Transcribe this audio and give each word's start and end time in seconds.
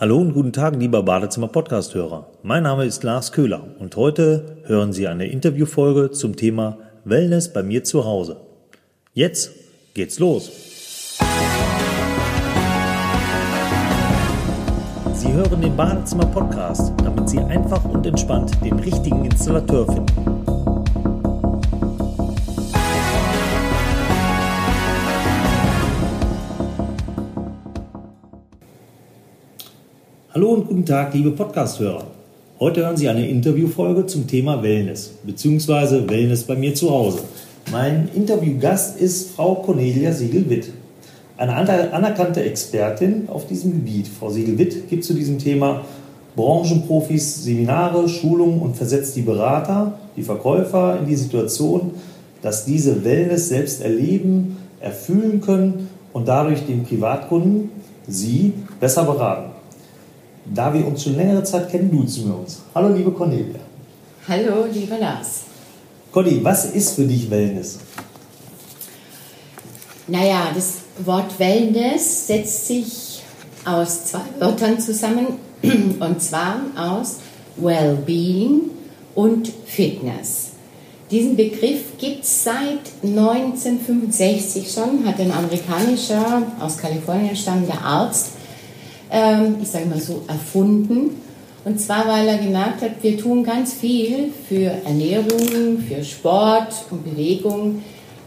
Hallo 0.00 0.16
und 0.16 0.32
guten 0.32 0.54
Tag, 0.54 0.76
lieber 0.76 1.02
Badezimmer-Podcast-Hörer. 1.02 2.26
Mein 2.42 2.62
Name 2.62 2.86
ist 2.86 3.02
Lars 3.02 3.32
Köhler 3.32 3.62
und 3.78 3.96
heute 3.96 4.56
hören 4.64 4.94
Sie 4.94 5.06
eine 5.06 5.26
Interviewfolge 5.26 6.10
zum 6.10 6.36
Thema 6.36 6.78
Wellness 7.04 7.52
bei 7.52 7.62
mir 7.62 7.84
zu 7.84 8.06
Hause. 8.06 8.38
Jetzt 9.12 9.50
geht's 9.92 10.18
los. 10.18 11.18
Sie 15.12 15.32
hören 15.34 15.60
den 15.60 15.76
Badezimmer-Podcast, 15.76 16.94
damit 17.04 17.28
Sie 17.28 17.38
einfach 17.38 17.84
und 17.84 18.06
entspannt 18.06 18.52
den 18.64 18.78
richtigen 18.78 19.26
Installateur 19.26 19.84
finden. 19.84 20.39
Hallo 30.32 30.50
und 30.50 30.68
guten 30.68 30.86
Tag, 30.86 31.12
liebe 31.12 31.32
Podcast-Hörer. 31.32 32.04
Heute 32.60 32.82
hören 32.82 32.96
Sie 32.96 33.08
eine 33.08 33.28
Interviewfolge 33.28 34.06
zum 34.06 34.28
Thema 34.28 34.62
Wellness, 34.62 35.10
beziehungsweise 35.24 36.08
Wellness 36.08 36.44
bei 36.44 36.54
mir 36.54 36.72
zu 36.72 36.88
Hause. 36.88 37.18
Mein 37.72 38.08
Interviewgast 38.14 39.00
ist 39.00 39.32
Frau 39.32 39.56
Cornelia 39.56 40.12
Siegel-Witt, 40.12 40.70
eine 41.36 41.56
anerkannte 41.92 42.44
Expertin 42.44 43.28
auf 43.28 43.48
diesem 43.48 43.72
Gebiet. 43.72 44.06
Frau 44.06 44.30
Siegel-Witt 44.30 44.88
gibt 44.88 45.02
zu 45.02 45.14
diesem 45.14 45.40
Thema 45.40 45.84
Branchenprofis 46.36 47.42
Seminare, 47.42 48.08
Schulungen 48.08 48.60
und 48.60 48.76
versetzt 48.76 49.16
die 49.16 49.22
Berater, 49.22 49.98
die 50.16 50.22
Verkäufer 50.22 50.96
in 51.00 51.08
die 51.08 51.16
Situation, 51.16 51.90
dass 52.40 52.64
diese 52.64 53.04
Wellness 53.04 53.48
selbst 53.48 53.82
erleben, 53.82 54.58
erfüllen 54.78 55.40
können 55.40 55.88
und 56.12 56.28
dadurch 56.28 56.64
den 56.66 56.84
Privatkunden, 56.84 57.70
Sie, 58.06 58.52
besser 58.78 59.02
beraten. 59.02 59.49
Da 60.52 60.74
wir 60.74 60.84
uns 60.84 61.04
schon 61.04 61.16
längere 61.16 61.44
Zeit 61.44 61.70
kennen, 61.70 61.90
duzen 61.90 62.26
wir 62.26 62.36
uns. 62.36 62.58
Hallo, 62.74 62.92
liebe 62.92 63.12
Cornelia. 63.12 63.60
Hallo, 64.26 64.64
lieber 64.72 64.98
Lars. 64.98 65.42
Conny, 66.10 66.42
was 66.42 66.64
ist 66.72 66.94
für 66.94 67.04
dich 67.04 67.30
Wellness? 67.30 67.78
Naja, 70.08 70.50
das 70.52 70.78
Wort 71.04 71.38
Wellness 71.38 72.26
setzt 72.26 72.66
sich 72.66 73.22
aus 73.64 74.06
zwei 74.06 74.22
Wörtern 74.40 74.80
zusammen, 74.80 75.26
und 75.62 76.20
zwar 76.20 76.62
aus 76.76 77.18
Wellbeing 77.56 78.70
und 79.14 79.52
Fitness. 79.66 80.48
Diesen 81.12 81.36
Begriff 81.36 81.96
gibt 81.98 82.24
es 82.24 82.42
seit 82.44 82.90
1965 83.04 84.68
schon, 84.68 85.06
hat 85.06 85.20
ein 85.20 85.30
amerikanischer, 85.30 86.42
aus 86.58 86.76
Kalifornien 86.76 87.36
stammender 87.36 87.80
Arzt 87.82 88.39
ähm, 89.10 89.56
ich 89.60 89.68
sage 89.68 89.86
mal 89.86 90.00
so, 90.00 90.22
erfunden. 90.28 91.10
Und 91.64 91.78
zwar, 91.80 92.08
weil 92.08 92.26
er 92.26 92.38
gemerkt 92.38 92.80
hat, 92.82 93.02
wir 93.02 93.18
tun 93.18 93.44
ganz 93.44 93.74
viel 93.74 94.32
für 94.48 94.70
Ernährung, 94.84 95.78
für 95.86 96.02
Sport 96.02 96.86
und 96.90 97.04
Bewegung, 97.04 97.82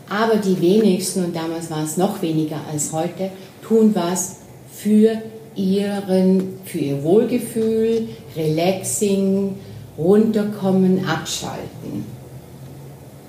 aber 0.09 0.36
die 0.36 0.59
wenigsten, 0.61 1.26
und 1.26 1.36
damals 1.36 1.72
war 1.72 1.84
es 1.84 1.98
noch 1.98 2.22
weniger 2.22 2.58
als 2.72 2.92
heute, 2.92 3.30
tun 3.67 3.92
was 3.95 4.38
für, 4.72 5.17
ihren, 5.56 6.59
für 6.66 6.78
ihr 6.78 7.04
Wohlgefühl, 7.04 8.09
Relaxing, 8.36 9.56
runterkommen, 9.98 11.06
abschalten. 11.06 12.06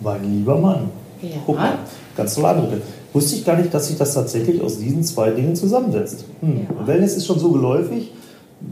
Mein 0.00 0.38
lieber 0.38 0.58
Mann. 0.58 0.90
Ja. 1.22 1.36
Guck 1.46 1.56
mal, 1.56 1.78
ganz 2.16 2.34
toll 2.34 2.44
Eindrücke. 2.44 2.82
Wusste 3.14 3.36
ich 3.36 3.44
gar 3.44 3.56
nicht, 3.56 3.72
dass 3.72 3.86
sich 3.86 3.96
das 3.96 4.12
tatsächlich 4.12 4.60
aus 4.60 4.78
diesen 4.78 5.04
zwei 5.04 5.30
Dingen 5.30 5.54
zusammensetzt. 5.54 6.24
Hm. 6.40 6.66
Ja. 6.68 6.86
Wellness 6.86 7.16
ist 7.16 7.26
schon 7.26 7.38
so 7.38 7.52
geläufig. 7.52 8.10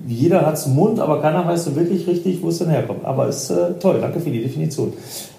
Jeder 0.09 0.45
hat 0.45 0.55
es 0.55 0.67
im 0.67 0.75
Mund, 0.75 0.99
aber 0.99 1.21
keiner 1.21 1.47
weiß 1.47 1.65
so 1.65 1.77
wirklich 1.77 2.09
richtig, 2.09 2.43
wo 2.43 2.49
es 2.49 2.59
denn 2.59 2.69
herkommt. 2.69 3.05
Aber 3.05 3.29
ist 3.29 3.51
äh, 3.51 3.75
toll, 3.79 3.99
danke 4.01 4.19
für 4.19 4.31
die 4.31 4.43
Definition. 4.43 4.95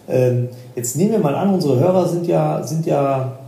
Ähm, 0.07 0.47
jetzt 0.75 0.95
nehmen 0.95 1.11
wir 1.11 1.19
mal 1.19 1.35
an, 1.35 1.53
unsere 1.53 1.79
Hörer 1.79 2.07
sind 2.07 2.27
ja, 2.27 2.63
sind 2.63 2.85
ja 2.85 3.39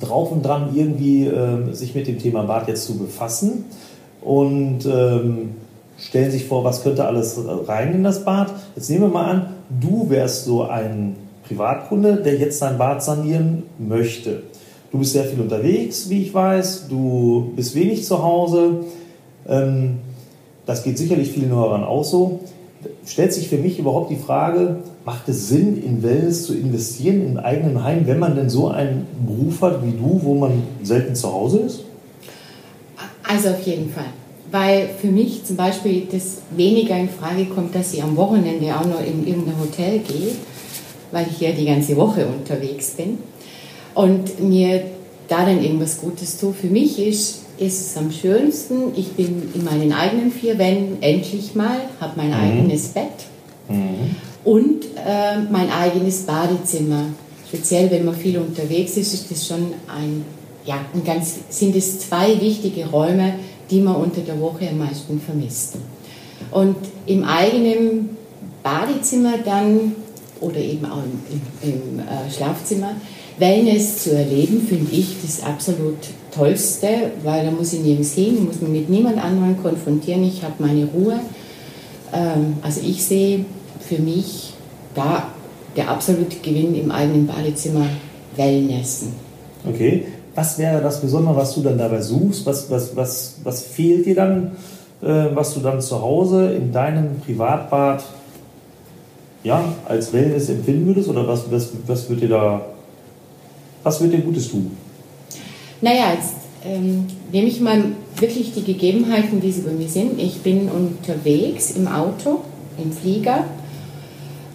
drauf 0.00 0.32
und 0.32 0.44
dran, 0.44 0.70
irgendwie 0.74 1.26
äh, 1.26 1.72
sich 1.72 1.94
mit 1.94 2.08
dem 2.08 2.18
Thema 2.18 2.42
Bad 2.42 2.66
jetzt 2.66 2.84
zu 2.84 2.98
befassen 2.98 3.66
und 4.20 4.84
ähm, 4.84 5.50
stellen 5.96 6.32
sich 6.32 6.46
vor, 6.46 6.64
was 6.64 6.82
könnte 6.82 7.04
alles 7.04 7.38
rein 7.68 7.94
in 7.94 8.02
das 8.02 8.24
Bad. 8.24 8.52
Jetzt 8.74 8.90
nehmen 8.90 9.02
wir 9.02 9.08
mal 9.08 9.30
an, 9.30 9.46
du 9.80 10.10
wärst 10.10 10.44
so 10.44 10.64
ein 10.64 11.14
Privatkunde, 11.46 12.16
der 12.16 12.36
jetzt 12.36 12.58
sein 12.58 12.78
Bad 12.78 13.02
sanieren 13.02 13.62
möchte. 13.78 14.42
Du 14.90 14.98
bist 14.98 15.12
sehr 15.12 15.24
viel 15.24 15.40
unterwegs, 15.40 16.08
wie 16.08 16.22
ich 16.22 16.32
weiß. 16.32 16.86
Du 16.88 17.52
bist 17.54 17.74
wenig 17.74 18.04
zu 18.04 18.22
Hause. 18.22 18.84
Ähm, 19.46 19.98
das 20.64 20.82
geht 20.82 20.96
sicherlich 20.96 21.30
vielen 21.30 21.50
Hörern 21.50 21.84
auch 21.84 22.04
so. 22.04 22.40
Stellt 23.06 23.32
sich 23.32 23.48
für 23.48 23.58
mich 23.58 23.78
überhaupt 23.78 24.10
die 24.10 24.16
Frage, 24.16 24.76
macht 25.04 25.28
es 25.28 25.48
Sinn, 25.48 25.82
in 25.82 26.02
Wellness 26.02 26.44
zu 26.44 26.54
investieren, 26.54 27.26
im 27.26 27.36
eigenen 27.36 27.82
Heim, 27.82 28.06
wenn 28.06 28.18
man 28.18 28.34
denn 28.36 28.48
so 28.48 28.68
einen 28.68 29.06
Beruf 29.26 29.60
hat 29.62 29.84
wie 29.84 29.92
du, 29.92 30.20
wo 30.22 30.34
man 30.34 30.62
selten 30.82 31.14
zu 31.14 31.32
Hause 31.32 31.58
ist? 31.60 31.80
Also 33.26 33.50
auf 33.50 33.62
jeden 33.66 33.90
Fall. 33.90 34.06
Weil 34.50 34.88
für 35.00 35.08
mich 35.08 35.44
zum 35.44 35.56
Beispiel 35.56 36.06
das 36.10 36.38
weniger 36.56 36.96
in 36.96 37.10
Frage 37.10 37.44
kommt, 37.46 37.74
dass 37.74 37.92
ich 37.92 38.02
am 38.02 38.16
Wochenende 38.16 38.74
auch 38.74 38.86
noch 38.86 39.00
in 39.00 39.26
irgendein 39.26 39.60
Hotel 39.60 39.98
gehe, 39.98 40.32
weil 41.12 41.26
ich 41.30 41.40
ja 41.40 41.52
die 41.52 41.66
ganze 41.66 41.96
Woche 41.96 42.26
unterwegs 42.26 42.92
bin 42.92 43.18
und 43.98 44.38
mir 44.38 44.82
da 45.26 45.44
dann 45.44 45.60
irgendwas 45.60 46.00
Gutes 46.00 46.38
tue. 46.38 46.52
Für 46.52 46.68
mich 46.68 47.00
ist, 47.00 47.40
ist 47.58 47.80
es 47.80 47.96
am 47.96 48.12
schönsten, 48.12 48.92
ich 48.94 49.10
bin 49.14 49.50
in 49.52 49.64
meinen 49.64 49.92
eigenen 49.92 50.30
vier 50.30 50.56
Wänden 50.56 51.02
endlich 51.02 51.56
mal, 51.56 51.80
habe 52.00 52.12
mein 52.14 52.28
mhm. 52.28 52.34
eigenes 52.34 52.88
Bett 52.90 53.26
mhm. 53.68 54.14
und 54.44 54.84
äh, 55.04 55.40
mein 55.50 55.68
eigenes 55.72 56.20
Badezimmer. 56.20 57.06
Speziell, 57.48 57.90
wenn 57.90 58.04
man 58.04 58.14
viel 58.14 58.38
unterwegs 58.38 58.96
ist, 58.96 59.14
ist 59.14 59.32
das 59.32 59.44
schon 59.44 59.74
ein, 59.88 60.24
ja, 60.64 60.76
ein 60.94 61.02
ganz, 61.04 61.34
sind 61.48 61.74
es 61.74 61.98
zwei 61.98 62.40
wichtige 62.40 62.86
Räume, 62.86 63.34
die 63.68 63.80
man 63.80 63.96
unter 63.96 64.20
der 64.20 64.40
Woche 64.40 64.68
am 64.68 64.78
meisten 64.78 65.20
vermisst. 65.20 65.74
Und 66.52 66.76
im 67.06 67.24
eigenen 67.24 68.10
Badezimmer 68.62 69.38
dann, 69.44 69.96
oder 70.40 70.58
eben 70.58 70.86
auch 70.86 71.02
im, 71.02 71.42
im, 71.62 71.72
im 71.72 71.98
äh, 71.98 72.30
Schlafzimmer, 72.30 72.92
Wellness 73.38 74.02
zu 74.02 74.16
erleben, 74.16 74.60
finde 74.68 74.92
ich 74.92 75.16
das 75.22 75.42
absolut 75.42 75.98
Tollste, 76.34 76.88
weil 77.22 77.44
da 77.44 77.50
muss 77.50 77.72
ich 77.72 77.80
nirgends 77.80 78.14
hin, 78.14 78.44
muss 78.44 78.60
mich 78.60 78.70
mit 78.70 78.90
niemand 78.90 79.22
anderem 79.22 79.60
konfrontieren, 79.62 80.24
ich 80.24 80.42
habe 80.42 80.54
meine 80.58 80.86
Ruhe. 80.86 81.20
Ähm, 82.12 82.54
also 82.62 82.80
ich 82.84 83.04
sehe 83.04 83.44
für 83.80 84.00
mich 84.00 84.54
da 84.94 85.28
der 85.76 85.90
absolute 85.90 86.36
Gewinn 86.42 86.74
im 86.74 86.90
eigenen 86.90 87.26
Badezimmer 87.26 87.86
Wellnessen. 88.36 89.12
Okay, 89.68 90.06
was 90.34 90.58
wäre 90.58 90.80
das 90.80 91.00
Besondere, 91.00 91.36
was 91.36 91.54
du 91.54 91.62
dann 91.62 91.78
dabei 91.78 92.00
suchst? 92.00 92.46
Was, 92.46 92.70
was, 92.70 92.94
was, 92.96 93.36
was 93.42 93.62
fehlt 93.62 94.06
dir 94.06 94.14
dann, 94.14 94.52
äh, 95.02 95.26
was 95.34 95.54
du 95.54 95.60
dann 95.60 95.80
zu 95.80 96.00
Hause 96.00 96.52
in 96.52 96.72
deinem 96.72 97.20
Privatbad 97.20 98.04
ja, 99.44 99.64
als 99.86 100.12
Wellness 100.12 100.48
empfinden 100.48 100.86
würdest? 100.86 101.08
Oder 101.08 101.26
was, 101.26 101.50
was, 101.50 101.70
was 101.86 102.08
wird 102.08 102.22
dir 102.22 102.28
da 102.28 102.60
was 103.82 104.00
wird 104.00 104.12
dir 104.12 104.20
Gutes 104.20 104.50
tun? 104.50 104.76
Naja, 105.80 106.12
jetzt 106.14 106.34
ähm, 106.64 107.06
nehme 107.32 107.48
ich 107.48 107.60
mal 107.60 107.84
wirklich 108.18 108.52
die 108.52 108.64
Gegebenheiten, 108.64 109.42
wie 109.42 109.52
sie 109.52 109.62
bei 109.62 109.72
mir 109.72 109.88
sind. 109.88 110.18
Ich 110.18 110.38
bin 110.38 110.68
unterwegs 110.68 111.70
im 111.72 111.86
Auto, 111.86 112.40
im 112.82 112.92
Flieger 112.92 113.44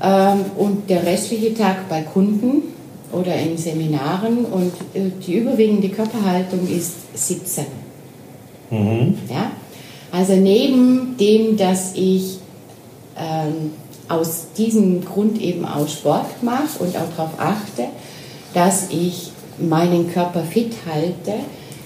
ähm, 0.01 0.41
und 0.57 0.89
der 0.89 1.06
restliche 1.06 1.53
Tag 1.53 1.88
bei 1.89 2.01
Kunden 2.01 2.63
oder 3.12 3.35
in 3.35 3.57
Seminaren 3.57 4.45
und 4.45 4.73
äh, 4.94 5.12
die 5.25 5.35
überwiegende 5.35 5.89
Körperhaltung 5.89 6.67
ist 6.67 6.94
Sitzen. 7.16 7.66
Mhm. 8.69 9.17
Ja? 9.29 9.51
Also 10.12 10.36
neben 10.36 11.15
dem, 11.18 11.57
dass 11.57 11.94
ich 11.95 12.39
ähm, 13.18 13.71
aus 14.09 14.47
diesem 14.57 15.03
Grund 15.06 15.42
eben 15.42 15.65
auch 15.65 15.88
Sport 15.88 16.44
mache 16.44 16.80
und 16.80 16.95
auch 16.95 17.09
darauf 17.15 17.31
achte, 17.39 17.88
dass 18.53 18.89
ich 18.89 19.31
meinen 19.59 20.11
Körper 20.11 20.44
fit 20.44 20.73
halte, 20.91 21.33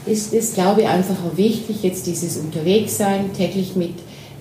ist 0.05 0.33
es, 0.33 0.53
glaube 0.53 0.81
ich, 0.81 0.87
einfach 0.87 1.15
auch 1.15 1.37
wichtig, 1.37 1.83
jetzt 1.83 2.07
dieses 2.07 2.37
Unterwegssein, 2.37 3.33
täglich 3.33 3.75
mit 3.75 3.93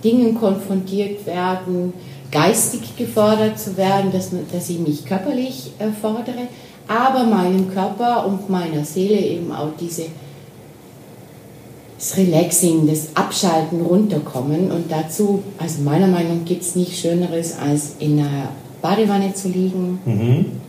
Dingen 0.05 0.39
konfrontiert 0.39 1.27
werden, 1.27 1.93
geistig 2.31 2.97
gefordert 2.97 3.59
zu 3.59 3.77
werden, 3.77 4.13
dass, 4.13 4.31
dass 4.53 4.71
ich 4.71 4.79
mich 4.79 5.05
körperlich 5.05 5.73
äh, 5.79 5.89
fordere, 5.91 6.49
aber 6.87 7.25
meinem 7.25 7.73
Körper 7.73 8.27
und 8.27 8.49
meiner 8.49 8.85
Seele 8.85 9.19
eben 9.19 9.51
auch 9.53 9.71
diese 9.81 10.05
das 11.99 12.17
Relaxing, 12.19 12.87
das 12.87 13.09
Abschalten, 13.15 13.81
Runterkommen. 13.81 14.71
Und 14.71 14.93
dazu, 14.93 15.43
also 15.59 15.81
meiner 15.81 16.07
Meinung 16.07 16.41
nach, 16.41 16.45
gibt 16.45 16.61
es 16.61 16.77
nichts 16.77 16.99
Schöneres, 16.99 17.57
als 17.59 17.97
in 18.01 18.21
einer 18.21 18.51
Badewanne 18.83 19.33
zu 19.33 19.49
liegen, 19.49 19.99
mhm 20.05 20.66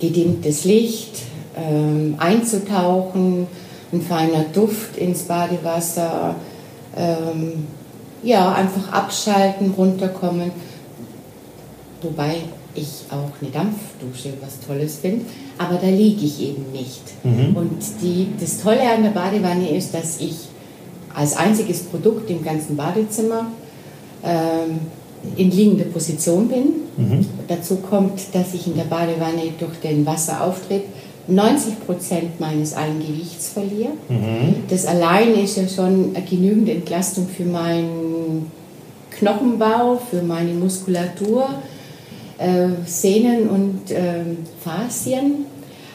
gedimmtes 0.00 0.64
Licht, 0.64 1.22
ähm, 1.56 2.14
einzutauchen, 2.18 3.46
ein 3.92 4.02
feiner 4.02 4.44
Duft 4.52 4.96
ins 4.96 5.22
Badewasser, 5.22 6.34
ähm, 6.96 7.66
Ja, 8.22 8.52
einfach 8.52 8.92
abschalten, 8.92 9.72
runterkommen. 9.76 10.50
Wobei 12.02 12.42
ich 12.74 13.04
auch 13.08 13.30
eine 13.40 13.50
Dampfdusche 13.50 14.34
was 14.42 14.60
Tolles 14.66 14.96
finde, 14.96 15.24
aber 15.56 15.76
da 15.76 15.88
liege 15.88 16.26
ich 16.26 16.40
eben 16.42 16.70
nicht. 16.70 17.02
Mhm. 17.24 17.56
Und 17.56 17.82
die, 18.02 18.28
das 18.38 18.60
Tolle 18.60 18.82
an 18.82 19.02
der 19.02 19.10
Badewanne 19.10 19.74
ist, 19.74 19.94
dass 19.94 20.20
ich 20.20 20.36
als 21.14 21.34
einziges 21.36 21.84
Produkt 21.84 22.28
im 22.30 22.44
ganzen 22.44 22.76
Badezimmer 22.76 23.46
ähm, 24.22 24.80
in 25.36 25.50
liegender 25.50 25.84
Position 25.84 26.48
bin. 26.48 26.64
Mhm. 26.96 27.26
Dazu 27.48 27.76
kommt, 27.76 28.20
dass 28.32 28.54
ich 28.54 28.66
in 28.66 28.76
der 28.76 28.84
Badewanne 28.84 29.52
durch 29.58 29.78
den 29.82 30.04
Wasserauftrieb 30.06 30.82
90 31.26 31.86
Prozent 31.86 32.40
meines 32.40 32.74
Eigengewichts 32.74 33.50
verliere. 33.50 33.90
Mhm. 34.08 34.54
Das 34.68 34.86
allein 34.86 35.34
ist 35.34 35.56
ja 35.56 35.68
schon 35.68 36.14
eine 36.14 36.24
genügende 36.24 36.72
Entlastung 36.72 37.28
für 37.28 37.44
meinen 37.44 38.50
Knochenbau, 39.10 40.00
für 40.10 40.22
meine 40.22 40.52
Muskulatur, 40.52 41.48
äh, 42.38 42.68
Sehnen 42.86 43.48
und 43.48 43.90
äh, 43.90 44.24
Faszien. 44.64 45.46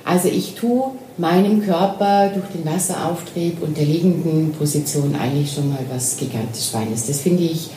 Also 0.06 0.28
ich 0.28 0.54
tue 0.54 0.92
meinem 1.18 1.64
Körper 1.66 2.30
durch 2.34 2.46
den 2.48 2.66
Wasserauftrieb 2.66 3.64
und 3.64 3.76
der 3.78 3.86
liegenden 3.86 4.52
Position 4.52 5.16
eigentlich 5.16 5.52
schon 5.54 5.70
mal 5.70 5.84
was 5.92 6.18
gigantisch 6.18 6.70
Feines. 6.70 7.08
Das 7.08 7.22
finde 7.22 7.44
ich 7.44 7.70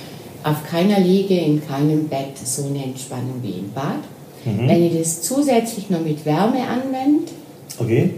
auf 0.51 0.65
keiner 0.69 1.01
Liege, 1.01 1.35
in 1.35 1.65
keinem 1.67 2.09
Bett 2.09 2.37
so 2.43 2.67
eine 2.67 2.85
Entspannung 2.85 3.41
wie 3.43 3.59
im 3.59 3.73
Bad. 3.73 4.03
Mhm. 4.45 4.69
Wenn 4.69 4.85
ich 4.85 4.99
das 4.99 5.23
zusätzlich 5.23 5.91
noch 5.91 6.01
mit 6.01 6.25
Wärme 6.25 6.61
anwende, 6.67 7.31
okay. 7.79 8.11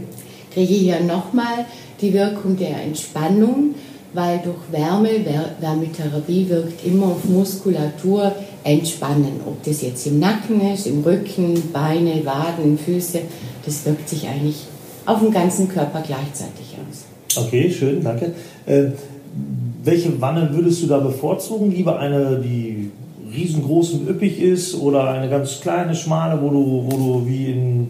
kriege 0.53 0.75
ich 0.75 0.83
ja 0.83 1.01
nochmal 1.01 1.65
die 2.01 2.13
Wirkung 2.13 2.57
der 2.57 2.83
Entspannung, 2.83 3.75
weil 4.13 4.41
durch 4.43 4.57
Wärme, 4.73 5.11
Wärmetherapie 5.61 6.49
wirkt 6.49 6.85
immer 6.85 7.07
auf 7.07 7.25
Muskulatur 7.25 8.35
entspannen. 8.65 9.41
Ob 9.47 9.63
das 9.63 9.83
jetzt 9.83 10.07
im 10.07 10.19
Nacken 10.19 10.61
ist, 10.73 10.87
im 10.87 11.03
Rücken, 11.03 11.71
Beine, 11.73 12.25
Waden, 12.25 12.79
Füße, 12.79 13.21
das 13.65 13.85
wirkt 13.87 14.09
sich 14.09 14.27
eigentlich 14.27 14.67
auf 15.07 15.21
den 15.21 15.31
ganzen 15.31 15.69
Körper 15.69 16.03
gleichzeitig 16.05 16.77
aus. 16.77 17.45
Okay, 17.45 17.71
schön, 17.71 18.03
danke. 18.03 18.35
Äh, 18.67 18.89
welche 19.83 20.21
Wanne 20.21 20.51
würdest 20.53 20.83
du 20.83 20.87
da 20.87 20.99
bevorzugen? 20.99 21.71
Lieber 21.71 21.99
eine, 21.99 22.39
die 22.39 22.91
riesengroß 23.33 23.93
und 23.93 24.09
üppig 24.09 24.41
ist 24.41 24.75
oder 24.75 25.11
eine 25.11 25.29
ganz 25.29 25.61
kleine, 25.61 25.95
schmale, 25.95 26.41
wo 26.41 26.49
du, 26.51 26.85
wo 26.87 26.97
du 26.97 27.27
wie 27.27 27.47
in 27.47 27.89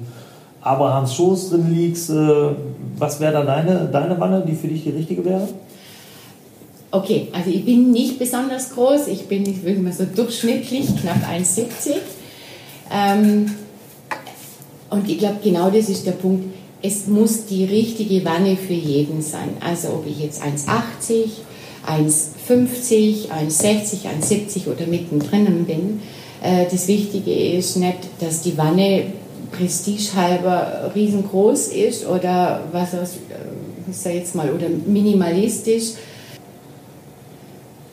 Abrahams 0.61 1.15
Schoß 1.15 1.51
drin 1.51 1.75
liegst? 1.75 2.11
Äh, 2.11 2.51
was 2.99 3.21
wäre 3.21 3.33
da 3.33 3.43
deine, 3.43 3.89
deine 3.91 4.21
Wanne, 4.21 4.45
die 4.47 4.55
für 4.55 4.69
dich 4.69 4.85
die 4.85 4.91
richtige 4.91 5.25
wäre? 5.25 5.49
Okay, 6.93 7.29
also 7.33 7.51
ich 7.51 7.65
bin 7.65 7.93
nicht 7.93 8.19
besonders 8.19 8.75
groß, 8.75 9.07
ich 9.09 9.27
bin, 9.27 9.49
ich 9.49 9.63
würde 9.63 9.81
mal 9.81 9.93
so 9.93 10.05
durchschnittlich, 10.05 10.87
knapp 11.01 11.19
1,70. 11.33 11.95
Ähm, 12.93 13.55
und 14.91 15.09
ich 15.09 15.19
glaube, 15.19 15.37
genau 15.43 15.71
das 15.71 15.89
ist 15.89 16.05
der 16.05 16.13
Punkt. 16.13 16.53
Es 16.83 17.07
muss 17.07 17.47
die 17.47 17.65
richtige 17.65 18.25
Wanne 18.25 18.57
für 18.57 18.73
jeden 18.73 19.23
sein. 19.23 19.51
Also 19.61 19.89
ob 19.89 20.07
ich 20.07 20.19
jetzt 20.19 20.43
1,80 20.43 21.29
1,50, 21.87 23.29
1,60, 23.29 24.07
1,70 24.23 24.69
oder 24.69 24.87
mittendrin 24.87 25.65
bin. 25.65 26.03
Äh, 26.43 26.67
das 26.71 26.89
Wichtige 26.89 27.33
ist 27.33 27.77
nicht, 27.77 27.99
dass 28.21 28.43
die 28.43 28.57
Wanne 28.59 29.05
prestigehalber 29.51 30.93
riesengroß 30.95 31.69
ist 31.69 32.07
oder 32.07 32.63
was 32.73 32.95
aus, 32.95 33.11
ich 33.89 33.97
sag 33.97 34.15
jetzt 34.15 34.35
mal, 34.35 34.51
oder 34.51 34.69
minimalistisch, 34.69 35.93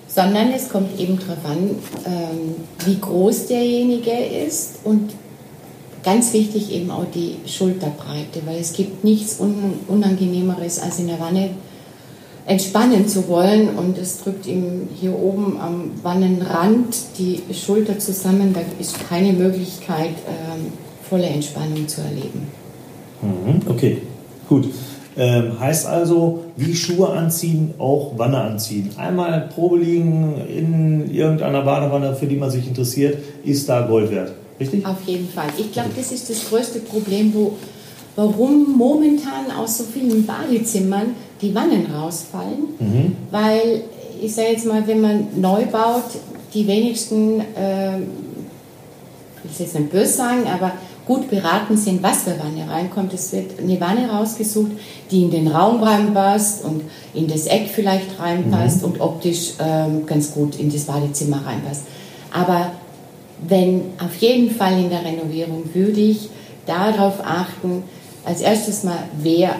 sondern 0.08 0.52
es 0.52 0.70
kommt 0.70 1.00
eben 1.00 1.20
darauf 1.20 1.46
an, 1.46 1.70
ähm, 2.06 2.56
wie 2.86 3.00
groß 3.00 3.48
derjenige 3.48 4.12
ist 4.12 4.80
und 4.84 5.12
ganz 6.04 6.34
wichtig 6.34 6.72
eben 6.72 6.90
auch 6.90 7.06
die 7.14 7.36
Schulterbreite, 7.46 8.42
weil 8.46 8.60
es 8.60 8.74
gibt 8.74 9.04
nichts 9.04 9.40
Unangenehmeres 9.88 10.80
als 10.80 11.00
in 11.00 11.08
der 11.08 11.20
Wanne 11.20 11.52
entspannen 12.48 13.08
zu 13.08 13.28
wollen 13.28 13.70
und 13.78 13.98
es 13.98 14.24
drückt 14.24 14.48
ihm 14.48 14.88
hier 14.96 15.14
oben 15.14 15.60
am 15.60 15.92
Wannenrand 16.02 16.96
die 17.20 17.42
Schulter 17.54 18.00
zusammen. 18.00 18.54
Da 18.54 18.62
ist 18.80 19.08
keine 19.08 19.34
Möglichkeit, 19.34 20.16
ähm, 20.28 20.72
volle 21.08 21.26
Entspannung 21.28 21.88
zu 21.88 22.02
erleben. 22.02 22.48
Mhm, 23.22 23.62
okay, 23.70 23.98
gut. 24.48 24.70
Ähm, 25.18 25.60
heißt 25.60 25.88
also, 25.88 26.44
wie 26.56 26.76
Schuhe 26.76 27.10
anziehen, 27.10 27.74
auch 27.80 28.14
Wanne 28.18 28.40
anziehen. 28.40 28.92
Einmal 28.98 29.50
Probe 29.54 29.80
liegen 29.80 30.36
in 30.48 31.12
irgendeiner 31.12 31.64
Badewanne, 31.64 32.16
für 32.16 32.28
die 32.28 32.36
man 32.36 32.52
sich 32.52 32.68
interessiert, 32.68 33.18
ist 33.44 33.68
da 33.68 33.82
Gold 33.82 34.12
wert. 34.12 34.34
Richtig? 34.60 34.86
Auf 34.86 35.04
jeden 35.06 35.28
Fall. 35.28 35.48
Ich 35.58 35.72
glaube, 35.72 35.90
das 35.98 36.12
ist 36.12 36.30
das 36.30 36.48
größte 36.48 36.80
Problem, 36.80 37.34
wo, 37.34 37.54
warum 38.16 38.78
momentan 38.78 39.52
aus 39.58 39.80
so 39.80 39.84
vielen 39.86 40.26
Badezimmern 40.26 41.16
die 41.42 41.54
Wannen 41.54 41.88
rausfallen, 41.94 42.68
mhm. 42.80 43.16
weil 43.32 43.84
ich 44.22 44.34
sage 44.34 44.50
jetzt 44.50 44.66
mal, 44.66 44.86
wenn 44.88 45.02
man 45.02 45.28
neu 45.36 45.66
baut, 45.66 46.04
die 46.54 46.68
wenigsten, 46.68 47.40
äh, 47.40 47.98
ich 49.44 49.60
will 49.60 49.66
jetzt 49.66 49.76
nicht 49.76 49.92
böse 49.92 50.14
sagen, 50.14 50.48
aber 50.48 50.72
gut 51.06 51.30
beraten 51.30 51.78
sind, 51.78 52.04
was 52.04 52.24
für 52.24 52.38
Wanne 52.38 52.70
reinkommt. 52.70 53.14
Es 53.14 53.32
wird 53.32 53.60
eine 53.60 53.80
Wanne 53.80 54.10
rausgesucht, 54.10 54.72
die 55.10 55.24
in 55.24 55.32
den 55.32 55.48
Raum 55.48 55.82
reinpasst 55.82 56.66
und 56.66 56.82
in 57.14 57.28
das 57.28 57.46
Eck 57.46 57.70
vielleicht 57.74 58.20
reinpasst 58.20 58.80
mhm. 58.82 58.92
und 58.92 59.02
optisch 59.02 59.54
ähm, 59.60 60.06
ganz 60.06 60.34
gut 60.34 60.60
in 60.60 60.72
das 60.72 60.84
Badezimmer 60.84 61.46
reinpasst. 61.46 61.84
Aber 62.34 62.72
wenn 63.48 63.82
auf 64.04 64.16
jeden 64.18 64.52
Fall 64.52 64.80
in 64.80 64.90
der 64.90 65.06
Renovierung 65.06 65.64
würde 65.74 66.02
ich 66.02 66.30
darauf 66.66 67.24
achten, 67.24 67.84
als 68.26 68.42
erstes 68.42 68.84
mal, 68.84 68.98
wer 69.22 69.56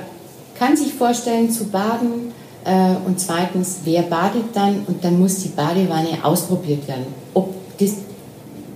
kann 0.58 0.76
sich 0.76 0.94
vorstellen 0.94 1.52
zu 1.52 1.66
baden 1.66 2.34
äh, 2.66 2.96
und 3.06 3.20
zweitens, 3.20 3.80
wer 3.86 4.04
badet 4.04 4.44
dann 4.54 4.84
und 4.88 5.04
dann 5.04 5.20
muss 5.20 5.42
die 5.44 5.50
Badewanne 5.50 6.24
ausprobiert 6.24 6.88
werden. 6.88 7.06
Ob 7.34 7.54
das, 7.80 7.96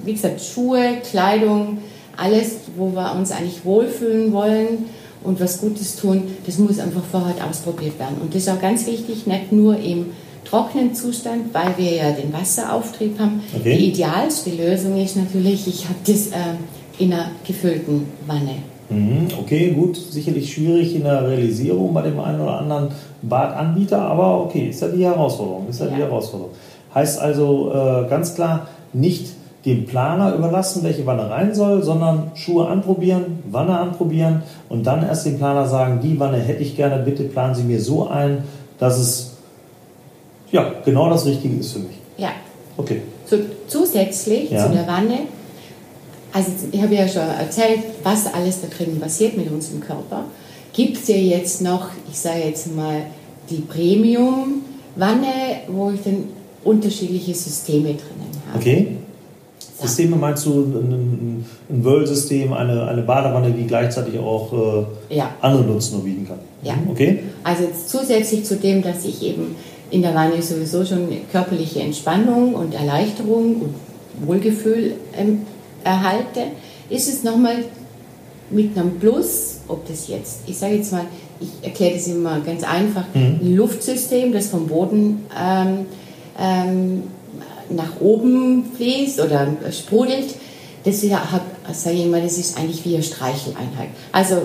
wie 0.03 0.13
gesagt, 0.13 0.41
Schuhe, 0.41 0.97
Kleidung, 1.09 1.79
alles, 2.17 2.55
wo 2.77 2.91
wir 2.91 3.15
uns 3.15 3.31
eigentlich 3.31 3.65
wohlfühlen 3.65 4.31
wollen 4.31 4.85
und 5.23 5.39
was 5.39 5.59
Gutes 5.59 5.95
tun, 5.95 6.23
das 6.45 6.57
muss 6.57 6.79
einfach 6.79 7.03
vorher 7.11 7.35
ausprobiert 7.49 7.99
werden. 7.99 8.17
Und 8.21 8.33
das 8.33 8.43
ist 8.43 8.49
auch 8.49 8.61
ganz 8.61 8.85
wichtig, 8.85 9.27
nicht 9.27 9.51
nur 9.51 9.77
im 9.77 10.07
trockenen 10.45 10.93
Zustand, 10.95 11.53
weil 11.53 11.77
wir 11.77 11.95
ja 11.95 12.11
den 12.11 12.33
Wasserauftrieb 12.33 13.19
haben. 13.19 13.41
Okay. 13.55 13.77
Die 13.77 13.89
idealste 13.89 14.51
Lösung 14.51 15.01
ist 15.01 15.15
natürlich, 15.15 15.67
ich 15.67 15.85
habe 15.85 15.99
das 16.05 16.27
äh, 16.27 16.55
in 16.97 17.13
einer 17.13 17.31
gefüllten 17.45 18.07
Wanne. 18.27 18.55
Mhm, 18.91 19.27
okay, 19.39 19.71
gut, 19.71 19.95
sicherlich 19.95 20.53
schwierig 20.53 20.95
in 20.95 21.03
der 21.03 21.27
Realisierung 21.27 21.93
bei 21.93 22.01
dem 22.01 22.19
einen 22.19 22.41
oder 22.41 22.59
anderen 22.59 22.89
Badanbieter, 23.21 24.01
aber 24.01 24.41
okay, 24.41 24.67
ist 24.69 24.81
ja 24.81 24.89
die 24.89 25.05
Herausforderung, 25.05 25.67
ist 25.69 25.79
ja, 25.79 25.87
ja. 25.87 25.95
die 25.95 26.01
Herausforderung. 26.01 26.51
Heißt 26.93 27.19
also 27.19 27.71
äh, 27.73 28.09
ganz 28.09 28.35
klar, 28.35 28.67
nicht 28.93 29.27
dem 29.65 29.85
Planer 29.85 30.33
überlassen, 30.33 30.83
welche 30.83 31.05
Wanne 31.05 31.29
rein 31.29 31.53
soll, 31.53 31.83
sondern 31.83 32.31
Schuhe 32.35 32.67
anprobieren, 32.67 33.43
Wanne 33.49 33.77
anprobieren 33.77 34.43
und 34.69 34.87
dann 34.87 35.03
erst 35.03 35.25
dem 35.25 35.37
Planer 35.37 35.67
sagen, 35.67 35.99
die 36.01 36.19
Wanne 36.19 36.37
hätte 36.37 36.63
ich 36.63 36.75
gerne, 36.75 37.03
bitte 37.03 37.23
planen 37.23 37.55
Sie 37.55 37.63
mir 37.63 37.79
so 37.79 38.07
ein, 38.07 38.43
dass 38.79 38.97
es 38.97 39.37
ja 40.51 40.65
genau 40.83 41.09
das 41.09 41.25
Richtige 41.25 41.55
ist 41.57 41.73
für 41.73 41.79
mich. 41.79 41.95
Ja. 42.17 42.29
Okay. 42.75 43.03
So, 43.25 43.37
zusätzlich 43.67 44.51
ja. 44.51 44.65
zu 44.65 44.73
der 44.73 44.87
Wanne 44.87 45.19
also 46.33 46.51
ich 46.71 46.81
habe 46.81 46.95
ja 46.95 47.07
schon 47.07 47.21
erzählt, 47.21 47.79
was 48.03 48.33
alles 48.33 48.61
da 48.61 48.67
drin 48.67 48.99
passiert 48.99 49.37
mit 49.37 49.51
unserem 49.51 49.81
Körper. 49.81 50.25
Gibt 50.73 50.97
es 50.97 51.07
ja 51.07 51.17
jetzt 51.17 51.61
noch, 51.61 51.89
ich 52.09 52.17
sage 52.17 52.41
jetzt 52.45 52.73
mal, 52.73 53.01
die 53.49 53.61
Premium-Wanne, 53.61 55.27
wo 55.67 55.91
ich 55.91 56.01
dann 56.03 56.23
unterschiedliche 56.63 57.33
Systeme 57.33 57.89
drinnen 57.89 58.31
habe. 58.47 58.59
Okay. 58.59 58.87
Systeme 59.81 60.15
meinst 60.15 60.45
du 60.45 60.61
ein, 60.61 61.45
ein 61.69 61.83
Whirl-System, 61.83 62.53
eine, 62.53 62.87
eine 62.87 63.01
Badewanne, 63.01 63.51
die 63.51 63.65
gleichzeitig 63.65 64.19
auch 64.19 64.85
äh, 65.09 65.15
ja. 65.15 65.31
andere 65.41 65.63
Nutzen 65.63 66.03
bieten 66.03 66.27
kann? 66.27 66.39
Ja. 66.61 66.75
Mhm, 66.75 66.91
okay. 66.91 67.19
Also 67.43 67.63
zusätzlich 67.87 68.45
zu 68.45 68.57
dem, 68.57 68.83
dass 68.83 69.03
ich 69.05 69.23
eben 69.23 69.55
in 69.89 70.03
der 70.03 70.13
Wanne 70.13 70.41
sowieso 70.41 70.85
schon 70.85 71.07
körperliche 71.31 71.81
Entspannung 71.81 72.53
und 72.53 72.73
Erleichterung 72.73 73.55
und 73.61 73.73
Wohlgefühl 74.27 74.93
ähm, 75.17 75.41
erhalte, 75.83 76.43
ist 76.89 77.07
es 77.07 77.23
nochmal 77.23 77.65
mit 78.49 78.77
einem 78.77 78.99
Plus, 78.99 79.59
ob 79.67 79.87
das 79.87 80.07
jetzt, 80.07 80.41
ich 80.47 80.57
sage 80.57 80.75
jetzt 80.75 80.91
mal, 80.91 81.05
ich 81.39 81.49
erkläre 81.65 81.95
das 81.95 82.07
immer 82.07 82.39
ganz 82.41 82.63
einfach, 82.63 83.05
mhm. 83.13 83.39
ein 83.41 83.55
Luftsystem, 83.55 84.31
das 84.33 84.47
vom 84.47 84.67
Boden 84.67 85.25
ähm, 85.39 85.85
ähm, 86.39 87.03
nach 87.69 87.99
oben 87.99 88.65
fließt 88.75 89.21
oder 89.21 89.47
sprudelt, 89.71 90.35
das 90.83 91.01
sage 91.01 91.95
ich 91.95 92.05
mal, 92.07 92.21
das 92.21 92.37
ist 92.37 92.57
eigentlich 92.57 92.83
wie 92.85 92.95
eine 92.95 93.03
Streicheleinheit. 93.03 93.89
Also 94.11 94.37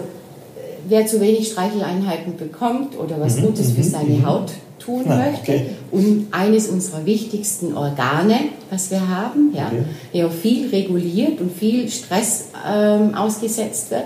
wer 0.89 1.07
zu 1.07 1.21
wenig 1.21 1.49
Streicheleinheiten 1.49 2.37
bekommt 2.37 2.99
oder 2.99 3.21
was 3.21 3.37
mhm. 3.37 3.47
Gutes 3.47 3.73
für 3.73 3.81
mhm. 3.81 3.85
seine 3.85 4.11
mhm. 4.11 4.27
Haut 4.27 4.53
tun 4.87 5.05
ah, 5.09 5.17
möchte. 5.17 5.53
Okay. 5.53 5.67
Und 5.91 6.29
eines 6.31 6.69
unserer 6.69 7.05
wichtigsten 7.05 7.77
Organe, 7.77 8.37
was 8.71 8.91
wir 8.91 9.07
haben, 9.07 9.53
ja, 9.55 9.67
okay. 9.67 9.85
der 10.15 10.27
auch 10.29 10.33
viel 10.33 10.69
reguliert 10.69 11.41
und 11.41 11.53
viel 11.53 11.89
Stress 11.91 12.47
ähm, 12.67 13.15
ausgesetzt 13.15 13.91
wird, 13.91 14.05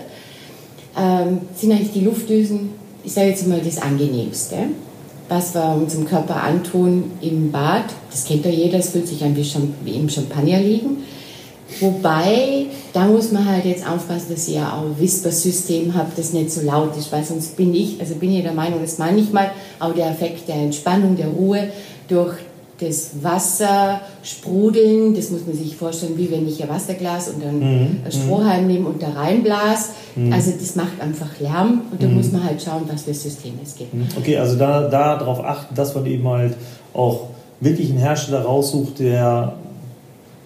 ähm, 0.98 1.42
sind 1.54 1.72
eigentlich 1.72 1.92
die 1.92 2.00
Luftdüsen, 2.00 2.70
ich 3.04 3.12
sage 3.12 3.28
jetzt 3.28 3.46
mal, 3.46 3.60
das 3.64 3.80
angenehmste 3.80 4.56
was 5.30 5.54
wir 5.54 5.76
unserem 5.80 6.06
Körper 6.06 6.42
antun 6.42 7.12
im 7.22 7.52
Bad. 7.52 7.84
Das 8.10 8.24
kennt 8.24 8.44
ja 8.44 8.50
jeder, 8.50 8.78
es 8.78 8.90
fühlt 8.90 9.06
sich 9.06 9.24
an 9.24 9.36
wie, 9.36 9.92
im 9.92 10.10
Champagner 10.10 10.58
liegen. 10.58 11.04
Wobei, 11.78 12.66
da 12.92 13.06
muss 13.06 13.32
man 13.32 13.46
halt 13.46 13.64
jetzt 13.64 13.86
aufpassen, 13.86 14.26
dass 14.30 14.48
ihr 14.48 14.56
ja 14.56 14.72
auch 14.72 14.84
ein 14.84 14.98
Whisper-System 14.98 15.94
habt, 15.94 16.18
das 16.18 16.32
nicht 16.32 16.50
so 16.50 16.62
laut 16.62 16.96
ist, 16.96 17.12
weil 17.12 17.24
sonst 17.24 17.56
bin 17.56 17.74
ich, 17.74 18.00
also 18.00 18.16
bin 18.16 18.32
ich 18.32 18.42
der 18.42 18.52
Meinung, 18.52 18.80
das 18.82 18.98
meine 18.98 19.20
ich 19.20 19.32
mal, 19.32 19.50
auch 19.78 19.94
der 19.94 20.10
Effekt 20.10 20.48
der 20.48 20.56
Entspannung, 20.56 21.16
der 21.16 21.28
Ruhe 21.28 21.68
durch 22.08 22.34
das 22.80 23.22
Wasser 23.22 24.00
sprudeln, 24.22 25.14
das 25.14 25.30
muss 25.30 25.46
man 25.46 25.54
sich 25.54 25.76
vorstellen, 25.76 26.16
wie 26.16 26.30
wenn 26.30 26.48
ich 26.48 26.62
ein 26.62 26.68
Wasserglas 26.68 27.28
und 27.28 27.44
dann 27.44 27.58
mhm. 27.58 27.96
ein 28.04 28.12
Strohhalm 28.12 28.66
nehme 28.66 28.88
und 28.88 29.02
da 29.02 29.10
reinblas. 29.10 29.90
Mhm. 30.16 30.32
Also 30.32 30.52
das 30.58 30.76
macht 30.76 31.00
einfach 31.00 31.28
Lärm 31.40 31.82
und 31.90 32.02
da 32.02 32.06
mhm. 32.06 32.16
muss 32.16 32.32
man 32.32 32.42
halt 32.42 32.62
schauen, 32.62 32.82
was 32.90 33.02
für 33.02 33.14
Systeme 33.14 33.58
es 33.62 33.74
gibt. 33.74 33.92
Mhm. 33.92 34.08
Okay, 34.16 34.38
also 34.38 34.56
da, 34.56 34.88
da 34.88 35.18
darauf 35.18 35.44
achten, 35.44 35.74
dass 35.74 35.94
man 35.94 36.06
eben 36.06 36.26
halt 36.26 36.56
auch 36.94 37.28
wirklich 37.60 37.90
einen 37.90 37.98
Hersteller 37.98 38.42
raussucht, 38.42 38.98
der 38.98 39.54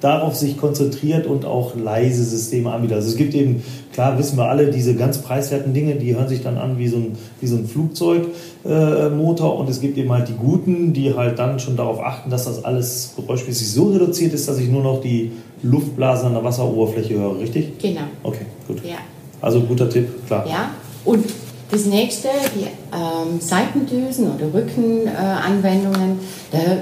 darauf 0.05 0.37
sich 0.37 0.59
konzentriert 0.59 1.27
und 1.27 1.47
auch 1.47 1.75
leise 1.77 2.25
Systeme 2.25 2.71
anbietet. 2.71 2.97
Also 2.97 3.09
es 3.09 3.17
gibt 3.17 3.35
eben, 3.35 3.63
klar 3.95 4.19
wissen 4.19 4.37
wir 4.37 4.51
alle, 4.51 4.71
diese 4.71 4.95
ganz 4.95 5.17
preiswerten 5.19 5.73
Dinge, 5.73 5.95
die 5.95 6.15
hören 6.15 6.29
sich 6.29 6.43
dann 6.43 6.59
an 6.59 6.79
wie 6.79 6.89
so 6.89 6.99
ein, 6.99 7.17
wie 7.41 7.47
so 7.47 7.57
ein 7.57 7.67
Flugzeugmotor 7.67 9.55
äh, 9.55 9.59
und 9.59 9.71
es 9.71 9.81
gibt 9.81 9.97
eben 9.97 10.13
halt 10.13 10.29
die 10.29 10.35
guten, 10.35 10.93
die 10.93 11.15
halt 11.15 11.39
dann 11.39 11.59
schon 11.59 11.77
darauf 11.77 12.01
achten, 12.01 12.29
dass 12.29 12.45
das 12.45 12.65
alles 12.65 13.15
geräuschmäßig 13.17 13.73
so 13.73 13.93
reduziert 13.93 14.35
ist, 14.35 14.47
dass 14.47 14.59
ich 14.59 14.69
nur 14.69 14.83
noch 14.83 15.01
die 15.01 15.33
Luftblasen 15.63 16.29
an 16.29 16.35
der 16.35 16.45
Wasseroberfläche 16.45 17.15
höre, 17.15 17.39
richtig? 17.39 17.79
Genau. 17.79 18.03
Okay, 18.23 18.45
gut. 18.69 18.85
Ja. 18.85 18.99
Also 19.41 19.63
guter 19.63 19.89
Tipp, 19.89 20.27
klar. 20.27 20.45
Ja, 20.47 20.71
und 21.07 21.25
das 21.71 21.87
nächste, 21.87 22.29
die 22.55 22.65
ähm, 22.65 23.41
Seitendüsen 23.41 24.31
oder 24.33 24.53
Rückenanwendungen, 24.53 26.19
äh, 26.53 26.77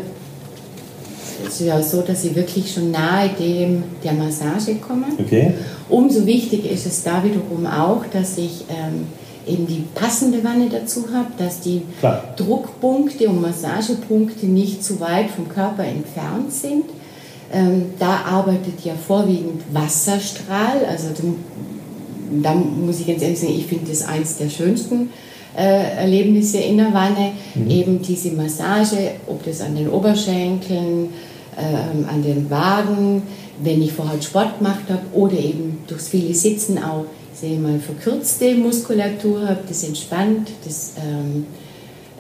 es 1.47 1.61
ist 1.61 1.67
ja 1.67 1.83
so, 1.83 2.03
dass 2.03 2.23
sie 2.23 2.35
wirklich 2.35 2.73
schon 2.73 2.91
nahe 2.91 3.31
dem 3.39 3.85
der 4.03 4.13
Massage 4.13 4.75
kommen. 4.77 5.13
Okay. 5.19 5.55
Umso 5.89 6.27
wichtiger 6.27 6.71
ist 6.71 6.87
es 6.87 7.03
da 7.03 7.23
wiederum 7.25 7.67
auch, 7.67 8.05
dass 8.13 8.39
ich 8.39 8.65
ähm, 8.69 9.07
eben 9.47 9.67
die 9.67 9.85
passende 9.95 10.43
Wanne 10.45 10.69
dazu 10.71 11.07
habe, 11.13 11.29
dass 11.37 11.61
die 11.61 11.83
Klar. 12.01 12.35
Druckpunkte 12.37 13.29
und 13.29 13.43
Massagepunkte 13.43 14.47
nicht 14.47 14.85
zu 14.85 15.01
weit 15.01 15.31
vom 15.31 15.49
Körper 15.49 15.85
entfernt 15.85 16.53
sind. 16.53 16.85
Ähm, 17.53 17.87
da 17.99 18.23
arbeitet 18.25 18.85
ja 18.85 18.95
vorwiegend 18.95 19.63
Wasserstrahl, 19.73 20.87
also 20.89 21.09
da 22.43 22.55
muss 22.55 23.01
ich 23.01 23.07
ganz 23.07 23.23
ehrlich 23.23 23.41
sagen, 23.41 23.55
ich 23.55 23.67
finde 23.67 23.91
das 23.91 24.07
eins 24.07 24.39
der 24.39 24.49
schönsten 24.49 25.11
äh, 25.57 25.97
Erlebnisse 25.97 26.59
in 26.59 26.79
der 26.79 26.93
Wanne, 26.93 27.33
mhm. 27.55 27.71
eben 27.71 28.03
diese 28.03 28.31
Massage, 28.31 29.13
ob 29.27 29.45
das 29.45 29.61
an 29.61 29.77
den 29.77 29.89
Oberschenkeln, 29.89 31.11
äh, 31.57 32.11
an 32.11 32.23
den 32.23 32.51
Waden, 32.51 33.23
wenn 33.63 33.83
ich 33.83 33.93
vorher 33.93 34.21
Sport 34.21 34.59
gemacht 34.59 34.85
habe 34.89 35.03
oder 35.13 35.39
eben 35.39 35.79
durchs 35.87 36.09
viele 36.09 36.35
Sitzen 36.35 36.79
auch, 36.79 37.05
sehe 37.35 37.59
mal, 37.59 37.79
verkürzte 37.79 38.55
Muskulatur 38.55 39.49
habe, 39.49 39.61
das 39.69 39.85
entspannt, 39.85 40.49
das 40.65 40.95
ähm, 40.97 41.47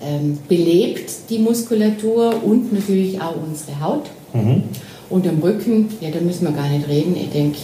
ähm, 0.02 0.38
belebt 0.48 1.30
die 1.30 1.38
Muskulatur 1.38 2.42
und 2.44 2.72
natürlich 2.72 3.20
auch 3.20 3.36
unsere 3.36 3.80
Haut. 3.80 4.10
Mhm. 4.32 4.64
Und 5.08 5.28
am 5.28 5.40
Rücken, 5.40 5.88
ja, 6.00 6.10
da 6.10 6.20
müssen 6.20 6.46
wir 6.46 6.52
gar 6.52 6.68
nicht 6.68 6.88
reden. 6.88 7.14
Ich 7.16 7.30
denke, 7.30 7.58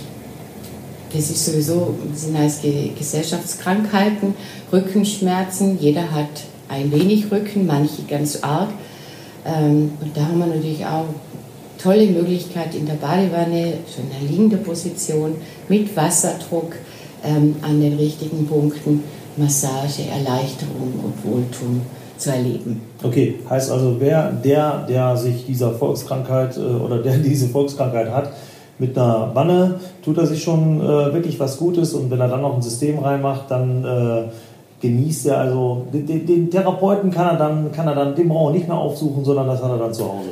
das 1.12 1.30
ist 1.30 1.46
sowieso, 1.46 1.94
sind 2.14 2.36
als 2.36 2.60
Gesellschaftskrankheiten, 2.98 4.34
Rückenschmerzen. 4.72 5.78
Jeder 5.80 6.10
hat 6.10 6.28
ein 6.68 6.92
wenig 6.92 7.30
Rücken, 7.30 7.66
manche 7.66 8.02
ganz 8.02 8.42
arg. 8.42 8.68
Ähm, 9.46 9.92
und 10.00 10.16
da 10.16 10.22
haben 10.22 10.38
wir 10.38 10.46
natürlich 10.46 10.84
auch 10.84 11.06
tolle 11.82 12.06
Möglichkeit 12.06 12.74
in 12.74 12.86
der 12.86 12.94
Badewanne, 12.94 13.74
schon 13.94 14.04
in 14.10 14.16
einer 14.20 14.30
liegenden 14.30 14.62
Position, 14.62 15.36
mit 15.68 15.96
Wasserdruck 15.96 16.74
ähm, 17.24 17.56
an 17.62 17.80
den 17.80 17.96
richtigen 17.96 18.46
Punkten 18.46 19.02
Massage, 19.36 20.02
Erleichterung 20.10 20.92
und 21.04 21.24
Wohltun 21.24 21.82
zu 22.16 22.30
erleben. 22.30 22.80
Okay, 23.02 23.38
heißt 23.48 23.70
also, 23.70 23.96
wer 23.98 24.32
der, 24.32 24.84
der 24.88 25.16
sich 25.16 25.46
dieser 25.46 25.72
Volkskrankheit 25.72 26.56
äh, 26.56 26.60
oder 26.60 27.00
der 27.00 27.16
diese 27.18 27.48
Volkskrankheit 27.48 28.10
hat, 28.10 28.32
mit 28.78 28.96
einer 28.96 29.30
Wanne 29.34 29.80
tut 30.04 30.18
er 30.18 30.26
sich 30.26 30.42
schon 30.42 30.80
äh, 30.80 31.12
wirklich 31.12 31.38
was 31.40 31.58
Gutes 31.58 31.94
und 31.94 32.10
wenn 32.10 32.20
er 32.20 32.28
dann 32.28 32.42
noch 32.42 32.54
ein 32.54 32.62
System 32.62 32.98
reinmacht, 32.98 33.50
dann 33.50 33.84
äh, 33.84 34.30
genießt 34.80 35.26
er 35.26 35.38
also 35.38 35.86
den, 35.92 36.26
den, 36.26 36.50
Therapeuten 36.50 37.10
kann 37.10 37.26
er 37.26 37.36
dann 37.36 37.72
kann 37.72 37.88
er 37.88 37.96
dann 37.96 38.14
den 38.14 38.28
braucht 38.28 38.52
er 38.52 38.58
nicht 38.58 38.68
mehr 38.68 38.76
aufsuchen, 38.76 39.24
sondern 39.24 39.48
das 39.48 39.62
hat 39.62 39.70
er 39.70 39.78
dann 39.78 39.92
zu 39.92 40.04
Hause. 40.04 40.28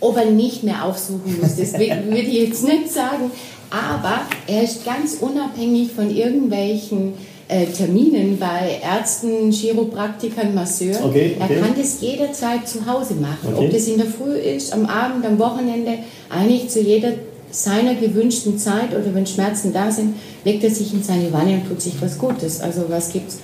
Ob 0.00 0.16
er 0.16 0.26
nicht 0.26 0.62
mehr 0.62 0.84
aufsuchen 0.84 1.40
muss, 1.40 1.56
das 1.56 1.72
würde 1.72 2.16
ich 2.20 2.48
jetzt 2.48 2.64
nicht 2.64 2.92
sagen, 2.92 3.30
aber 3.70 4.20
er 4.46 4.62
ist 4.62 4.84
ganz 4.84 5.18
unabhängig 5.20 5.92
von 5.92 6.10
irgendwelchen 6.10 7.14
äh, 7.48 7.64
Terminen 7.66 8.38
bei 8.38 8.78
Ärzten, 8.82 9.50
Chiropraktikern, 9.50 10.54
Masseuren. 10.54 11.04
Okay, 11.04 11.36
okay. 11.40 11.54
Er 11.54 11.60
kann 11.60 11.74
das 11.76 12.00
jederzeit 12.00 12.68
zu 12.68 12.84
Hause 12.86 13.14
machen. 13.14 13.54
Okay. 13.54 13.66
Ob 13.66 13.72
das 13.72 13.88
in 13.88 13.96
der 13.96 14.06
Früh 14.06 14.36
ist, 14.36 14.72
am 14.72 14.84
Abend, 14.84 15.24
am 15.24 15.38
Wochenende, 15.38 15.92
eigentlich 16.28 16.68
zu 16.68 16.80
jeder 16.80 17.12
seiner 17.50 17.94
gewünschten 17.94 18.58
Zeit 18.58 18.90
oder 18.90 19.14
wenn 19.14 19.26
Schmerzen 19.26 19.72
da 19.72 19.90
sind, 19.90 20.14
legt 20.44 20.64
er 20.64 20.70
sich 20.70 20.92
in 20.92 21.02
seine 21.02 21.32
Wanne 21.32 21.54
und 21.54 21.68
tut 21.68 21.80
sich 21.80 22.00
was 22.00 22.18
Gutes. 22.18 22.60
Also 22.60 22.84
was 22.88 23.12
gibt 23.12 23.28
es 23.28 23.38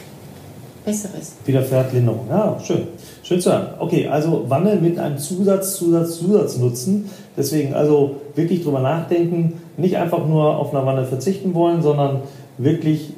Besseres? 0.84 1.32
Widerfährt 1.46 1.92
Linderung. 1.92 2.26
Ja, 2.28 2.58
schön. 2.62 2.88
Schön 3.22 3.40
zu 3.40 3.50
hören. 3.50 3.68
Okay, 3.78 4.06
also 4.06 4.44
Wanne 4.48 4.76
mit 4.76 4.98
einem 4.98 5.18
Zusatz, 5.18 5.76
Zusatz, 5.76 6.18
Zusatz 6.18 6.58
nutzen. 6.58 7.08
Deswegen 7.36 7.72
also 7.72 8.16
wirklich 8.34 8.62
drüber 8.62 8.80
nachdenken, 8.80 9.54
nicht 9.76 9.96
einfach 9.96 10.26
nur 10.26 10.58
auf 10.58 10.74
eine 10.74 10.84
Wanne 10.84 11.06
verzichten 11.06 11.54
wollen, 11.54 11.82
sondern 11.82 12.20
wirklich 12.58 13.14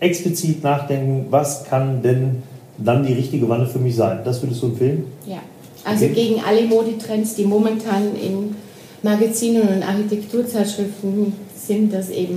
explizit 0.00 0.64
nachdenken, 0.64 1.26
was 1.30 1.64
kann 1.64 2.02
denn 2.02 2.42
dann 2.78 3.06
die 3.06 3.12
richtige 3.12 3.48
Wanne 3.48 3.66
für 3.66 3.78
mich 3.78 3.94
sein. 3.94 4.20
Das 4.24 4.42
würdest 4.42 4.62
du 4.62 4.66
empfehlen? 4.66 5.04
Ja. 5.26 5.38
Also 5.84 6.06
okay. 6.06 6.14
gegen 6.14 6.42
alle 6.44 6.62
Modetrends, 6.62 7.34
die 7.34 7.44
momentan 7.44 8.14
in 8.16 8.56
Magazinen 9.02 9.62
und 9.68 9.82
Architekturzeitschriften 9.82 11.34
sind, 11.56 11.92
dass 11.92 12.10
eben 12.10 12.36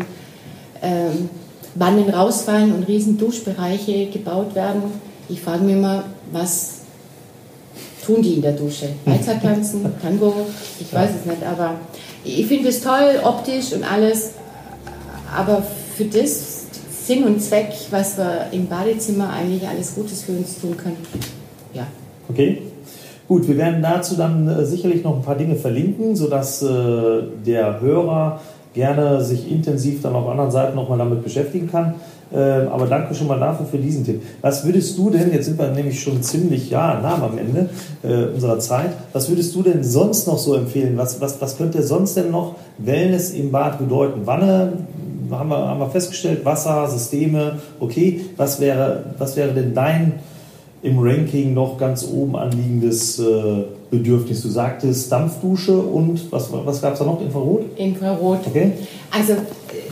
ähm, 0.82 1.30
Wannen 1.76 2.10
rausfallen 2.10 2.74
und 2.74 2.88
riesen 2.88 3.18
Duschbereiche 3.18 4.08
gebaut 4.08 4.56
werden. 4.56 4.84
Ich 5.30 5.42
frage 5.42 5.64
mich 5.64 5.76
immer, 5.76 6.06
was 6.32 6.82
tun 8.06 8.22
die 8.22 8.36
in 8.36 8.42
der 8.42 8.54
Dusche? 8.54 8.90
Walzer 9.06 9.42
tanzen, 9.42 9.84
Tango, 10.02 10.34
ich 10.80 10.94
weiß 10.94 11.12
es 11.20 11.26
nicht, 11.26 11.44
aber 11.44 11.76
ich 12.24 12.46
finde 12.46 12.70
es 12.70 12.82
toll, 12.82 13.20
optisch 13.24 13.74
und 13.74 13.84
alles, 13.84 14.32
aber 15.36 15.64
für 15.96 16.06
das 16.06 16.66
Sinn 17.06 17.24
und 17.24 17.42
Zweck, 17.42 17.74
was 17.92 18.18
wir 18.18 18.48
im 18.52 18.68
Badezimmer 18.68 19.32
eigentlich 19.32 19.68
alles 19.68 19.96
Gutes 19.96 20.24
für 20.24 20.32
uns 20.32 20.60
tun 20.60 20.78
können, 20.78 20.98
ja. 21.74 21.86
Okay. 22.30 22.62
Gut, 23.28 23.48
wir 23.48 23.58
werden 23.58 23.82
dazu 23.82 24.16
dann 24.16 24.48
äh, 24.48 24.66
sicherlich 24.66 25.04
noch 25.04 25.16
ein 25.16 25.24
paar 25.24 25.36
Dinge 25.36 25.56
verlinken, 25.56 26.16
sodass 26.16 26.62
äh, 26.62 27.24
der 27.46 27.82
Hörer 27.82 28.40
gerne 28.76 29.24
sich 29.24 29.52
intensiv 29.52 30.02
dann 30.04 30.14
auf 30.14 30.28
anderen 30.30 30.52
Seiten 30.52 30.76
nochmal 30.76 31.00
damit 31.00 31.24
beschäftigen 31.24 31.70
kann. 31.72 31.96
Äh, 32.32 32.38
aber 32.38 32.86
danke 32.86 33.16
schon 33.16 33.28
mal 33.28 33.40
dafür 33.40 33.66
für 33.66 33.78
diesen 33.78 34.06
Tipp. 34.06 34.22
Was 34.42 34.64
würdest 34.64 34.98
du 34.98 35.10
denn, 35.10 35.32
jetzt 35.32 35.46
sind 35.46 35.58
wir 35.58 35.70
nämlich 35.70 36.00
schon 36.00 36.22
ziemlich 36.22 36.70
ja, 36.70 37.00
nah 37.02 37.24
am 37.24 37.38
Ende 37.38 37.70
äh, 38.04 38.34
unserer 38.34 38.60
Zeit, 38.60 38.92
was 39.14 39.30
würdest 39.30 39.56
du 39.56 39.64
denn 39.64 39.84
sonst 39.84 40.28
noch 40.28 40.38
so 40.38 40.54
empfehlen? 40.54 40.98
Was, 40.98 41.20
was, 41.20 41.42
was 41.42 41.58
könnte 41.58 41.82
sonst 41.82 42.18
denn 42.18 42.30
noch 42.30 42.56
Wellness 42.78 43.32
im 43.32 43.52
Bad 43.52 43.80
bedeuten? 43.80 44.22
Wanne 44.26 44.74
haben 45.32 45.50
wir, 45.50 45.58
haben 45.58 45.80
wir 45.80 45.90
festgestellt, 45.90 46.46
Wasser, 46.46 46.88
Systeme, 46.88 47.60
okay. 47.80 48.22
Was 48.38 48.60
wäre, 48.60 49.04
was 49.18 49.36
wäre 49.36 49.54
denn 49.54 49.74
dein 49.74 50.14
im 50.86 51.00
Ranking 51.00 51.54
noch 51.54 51.78
ganz 51.78 52.06
oben 52.06 52.36
anliegendes 52.36 53.20
äh, 53.20 53.64
Bedürfnis? 53.90 54.42
Du 54.44 54.50
sagtest 54.50 55.10
Dampfdusche 55.12 55.78
und 55.78 56.32
was, 56.32 56.50
was 56.52 56.82
gab 56.82 56.94
es 56.94 57.00
da 57.00 57.06
noch? 57.06 57.20
Infrarot? 57.22 57.64
Infrarot. 57.76 58.46
Okay. 58.46 58.74
Also 59.12 59.34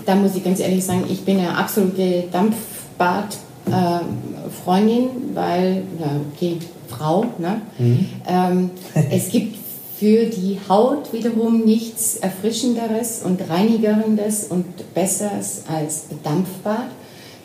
da 0.05 0.13
muss 0.15 0.35
ich 0.35 0.43
ganz 0.43 0.59
ehrlich 0.59 0.85
sagen, 0.85 1.05
ich 1.09 1.25
bin 1.25 1.39
eine 1.39 1.57
absolute 1.57 2.25
Dampfbad-Freundin, 2.31 5.03
äh, 5.03 5.09
weil, 5.33 5.81
ja, 5.99 6.11
okay, 6.31 6.57
Frau, 6.87 7.25
ne? 7.39 7.61
Mhm. 7.79 8.05
Ähm, 8.27 8.69
es 9.11 9.29
gibt 9.29 9.57
für 9.97 10.25
die 10.25 10.59
Haut 10.69 11.11
wiederum 11.11 11.65
nichts 11.65 12.17
Erfrischenderes 12.17 13.23
und 13.23 13.49
Reinigerendes 13.49 14.43
und 14.43 14.93
Besseres 14.93 15.63
als 15.67 16.03
Dampfbad. 16.23 16.89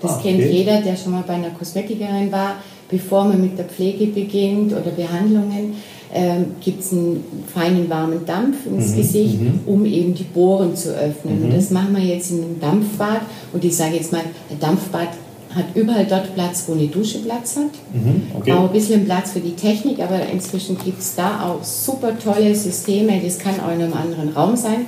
Das 0.03 0.13
ah, 0.13 0.19
okay. 0.19 0.37
kennt 0.37 0.53
jeder, 0.53 0.83
der 0.83 0.97
schon 0.97 1.13
mal 1.13 1.25
bei 1.27 1.33
einer 1.35 1.51
Kosmetikerin 1.51 2.31
war 2.31 2.57
bevor 2.89 3.25
man 3.25 3.41
mit 3.41 3.59
der 3.59 3.67
Pflege 3.67 4.07
beginnt 4.07 4.73
oder 4.73 4.91
Behandlungen, 4.91 5.75
ähm, 6.13 6.53
gibt 6.63 6.81
es 6.81 6.93
einen 6.93 7.23
feinen 7.53 7.91
warmen 7.91 8.25
Dampf 8.25 8.65
ins 8.67 8.93
mhm, 8.93 8.97
Gesicht, 8.97 9.41
mhm. 9.41 9.61
um 9.67 9.85
eben 9.85 10.15
die 10.15 10.25
Poren 10.25 10.75
zu 10.75 10.95
öffnen. 10.95 11.39
Mhm. 11.39 11.45
Und 11.45 11.57
das 11.57 11.71
machen 11.71 11.95
wir 11.95 12.03
jetzt 12.03 12.31
in 12.31 12.43
einem 12.43 12.61
Dampfbad. 12.61 13.21
Und 13.53 13.65
ich 13.65 13.77
sage 13.77 13.97
jetzt 13.97 14.13
mal, 14.13 14.23
ein 14.51 14.59
Dampfbad 14.59 15.09
hat 15.55 15.65
überall 15.75 16.07
dort 16.07 16.35
Platz, 16.35 16.65
wo 16.67 16.73
eine 16.73 16.87
Dusche 16.87 17.19
Platz 17.19 17.57
hat. 17.57 17.73
Mhm, 17.93 18.23
okay. 18.35 18.53
Auch 18.53 18.65
ein 18.65 18.73
bisschen 18.73 19.05
Platz 19.05 19.33
für 19.33 19.41
die 19.41 19.55
Technik, 19.55 20.01
aber 20.01 20.21
inzwischen 20.33 20.79
gibt 20.79 21.01
es 21.01 21.15
da 21.15 21.43
auch 21.43 21.65
super 21.65 22.19
tolle 22.19 22.55
Systeme. 22.55 23.21
Das 23.23 23.39
kann 23.39 23.61
auch 23.61 23.73
in 23.73 23.83
einem 23.83 23.95
anderen 23.95 24.31
Raum 24.31 24.57
sein. 24.57 24.87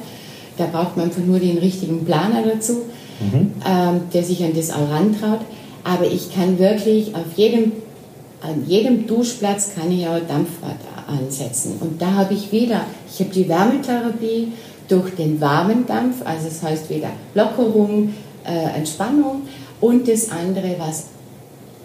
Da 0.56 0.66
braucht 0.66 0.96
man 0.96 1.06
einfach 1.06 1.24
nur 1.24 1.38
den 1.38 1.58
richtigen 1.58 2.04
Planer 2.04 2.42
dazu, 2.42 2.82
mhm. 3.20 3.52
ähm, 3.66 4.00
der 4.12 4.22
sich 4.22 4.42
an 4.44 4.52
das 4.54 4.70
auch 4.70 4.90
rantraut. 4.90 5.40
Aber 5.84 6.06
ich 6.06 6.34
kann 6.34 6.58
wirklich 6.58 7.14
auf 7.14 7.36
jedem, 7.36 7.72
an 8.40 8.64
jedem 8.66 9.06
Duschplatz 9.06 9.74
kann 9.74 9.90
ich 9.92 10.06
auch 10.06 10.20
Dampfbad 10.26 10.76
ansetzen. 11.06 11.76
Und 11.80 12.00
da 12.00 12.12
habe 12.12 12.34
ich 12.34 12.50
wieder, 12.52 12.82
ich 13.12 13.20
habe 13.20 13.30
die 13.30 13.48
Wärmetherapie 13.48 14.52
durch 14.88 15.14
den 15.14 15.40
warmen 15.40 15.86
Dampf, 15.86 16.16
also 16.24 16.48
das 16.48 16.62
heißt 16.62 16.90
wieder 16.90 17.10
Lockerung, 17.34 18.12
äh, 18.44 18.76
Entspannung 18.76 19.42
und 19.80 20.08
das 20.08 20.30
andere, 20.30 20.76
was 20.78 21.06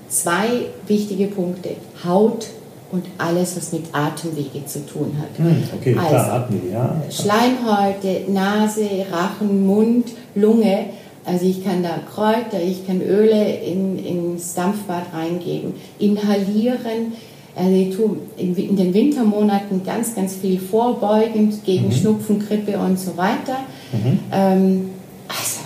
zwei 0.09 0.67
wichtige 0.87 1.27
Punkte, 1.27 1.71
Haut 2.03 2.47
und 2.91 3.05
alles, 3.17 3.57
was 3.57 3.71
mit 3.73 3.85
Atemwege 3.91 4.65
zu 4.65 4.85
tun 4.85 5.13
hat. 5.19 5.37
Hm, 5.37 5.63
okay, 5.79 5.95
also, 5.97 6.09
klar, 6.09 6.33
Atemwege, 6.33 6.73
ja. 6.73 7.01
Schleimhäute, 7.09 8.31
Nase, 8.31 9.05
Rachen, 9.11 9.65
Mund, 9.65 10.07
Lunge. 10.35 10.85
Also 11.25 11.45
ich 11.45 11.63
kann 11.63 11.81
da 11.81 11.99
Kräuter, 12.13 12.61
ich 12.61 12.85
kann 12.85 13.01
Öle 13.01 13.55
in, 13.57 13.97
ins 13.97 14.53
Dampfbad 14.53 15.13
reingeben, 15.13 15.73
inhalieren. 15.97 17.13
Also 17.55 17.71
ich 17.71 17.95
tue 17.95 18.17
in, 18.37 18.55
in 18.55 18.75
den 18.75 18.93
Wintermonaten 18.93 19.83
ganz, 19.83 20.13
ganz 20.13 20.35
viel 20.35 20.59
vorbeugend 20.59 21.63
gegen 21.65 21.87
mhm. 21.87 21.91
Schnupfen, 21.91 22.39
Grippe 22.39 22.77
und 22.77 22.99
so 22.99 23.17
weiter. 23.17 23.59
Mhm. 23.91 24.19
Ähm, 24.31 24.89
also 25.27 25.61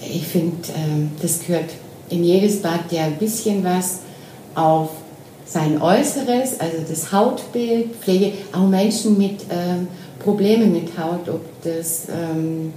ich 0.00 0.26
finde, 0.26 0.56
ähm, 0.76 1.10
das 1.20 1.40
gehört 1.46 1.70
in 2.08 2.24
jedes 2.24 2.62
Bad 2.62 2.90
ja 2.90 3.04
ein 3.04 3.18
bisschen 3.18 3.62
was 3.64 4.00
auf 4.54 4.90
sein 5.46 5.80
Äußeres, 5.80 6.58
also 6.60 6.78
das 6.88 7.12
Hautbild, 7.12 7.94
Pflege, 7.96 8.32
auch 8.52 8.66
Menschen 8.66 9.18
mit 9.18 9.42
ähm, 9.50 9.88
Problemen 10.18 10.72
mit 10.72 10.98
Haut, 10.98 11.28
ob 11.28 11.42
das 11.62 12.06
ähm, 12.08 12.72